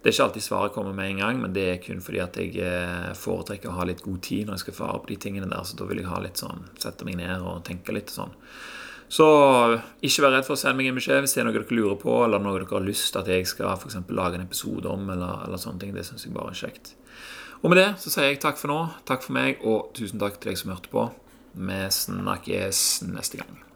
Det 0.00 0.08
er 0.08 0.14
ikke 0.14 0.26
alltid 0.30 0.44
svaret 0.46 0.72
kommer 0.72 0.94
med 0.96 1.10
en 1.10 1.18
gang, 1.20 1.40
men 1.42 1.52
det 1.52 1.64
er 1.68 1.80
kun 1.84 1.98
fordi 2.00 2.22
at 2.24 2.36
jeg 2.40 2.54
eh, 2.64 3.10
foretrekker 3.20 3.68
å 3.68 3.76
ha 3.76 3.84
litt 3.84 4.00
god 4.00 4.22
tid 4.24 4.48
når 4.48 4.56
jeg 4.56 4.62
skal 4.64 4.76
svare 4.78 5.00
på 5.02 5.10
de 5.10 5.18
tingene 5.20 5.48
der. 5.50 5.66
Så 5.68 5.76
da 5.76 5.88
vil 5.90 6.00
jeg 6.00 6.08
ha 6.08 6.20
litt 6.24 6.40
sånn, 6.40 6.64
sette 6.80 7.04
meg 7.04 7.18
ned 7.20 7.44
og 7.44 7.60
tenke 7.68 7.92
litt 7.92 8.08
og 8.14 8.22
sånn. 8.22 8.38
Så 9.10 9.26
ikke 10.06 10.24
vær 10.24 10.36
redd 10.36 10.46
for 10.46 10.54
å 10.54 10.60
sende 10.60 10.78
meg 10.78 10.88
en 10.88 10.96
beskjed 10.96 11.20
hvis 11.20 11.34
det 11.34 11.42
er 11.42 11.48
noe 11.48 11.56
dere 11.56 11.76
lurer 11.76 11.98
på, 12.00 12.14
eller 12.24 12.40
noe 12.40 12.56
dere 12.56 12.70
har 12.70 12.86
lyst 12.86 13.10
til 13.10 13.20
at 13.20 13.28
jeg 13.28 13.48
skal 13.50 13.76
for 13.82 14.14
lage 14.16 14.38
en 14.38 14.46
episode 14.46 14.88
om. 14.88 15.04
eller, 15.10 15.44
eller 15.48 15.60
sånne 15.60 15.82
ting. 15.82 15.92
Det 15.92 16.06
syns 16.06 16.24
jeg 16.24 16.32
bare 16.32 16.54
er 16.54 16.60
kjekt. 16.62 16.94
Og 17.60 17.68
med 17.68 17.76
det 17.76 17.88
så 18.00 18.12
sier 18.12 18.30
jeg 18.30 18.40
takk 18.40 18.60
for 18.60 18.72
nå. 18.72 18.78
Takk 19.08 19.24
for 19.26 19.36
meg, 19.36 19.60
og 19.60 19.90
tusen 19.96 20.20
takk 20.20 20.40
til 20.40 20.52
deg 20.52 20.60
som 20.60 20.72
hørte 20.72 20.92
på. 20.92 21.08
Vi 21.60 21.80
snakkes 21.92 22.84
neste 23.10 23.42
gang. 23.42 23.69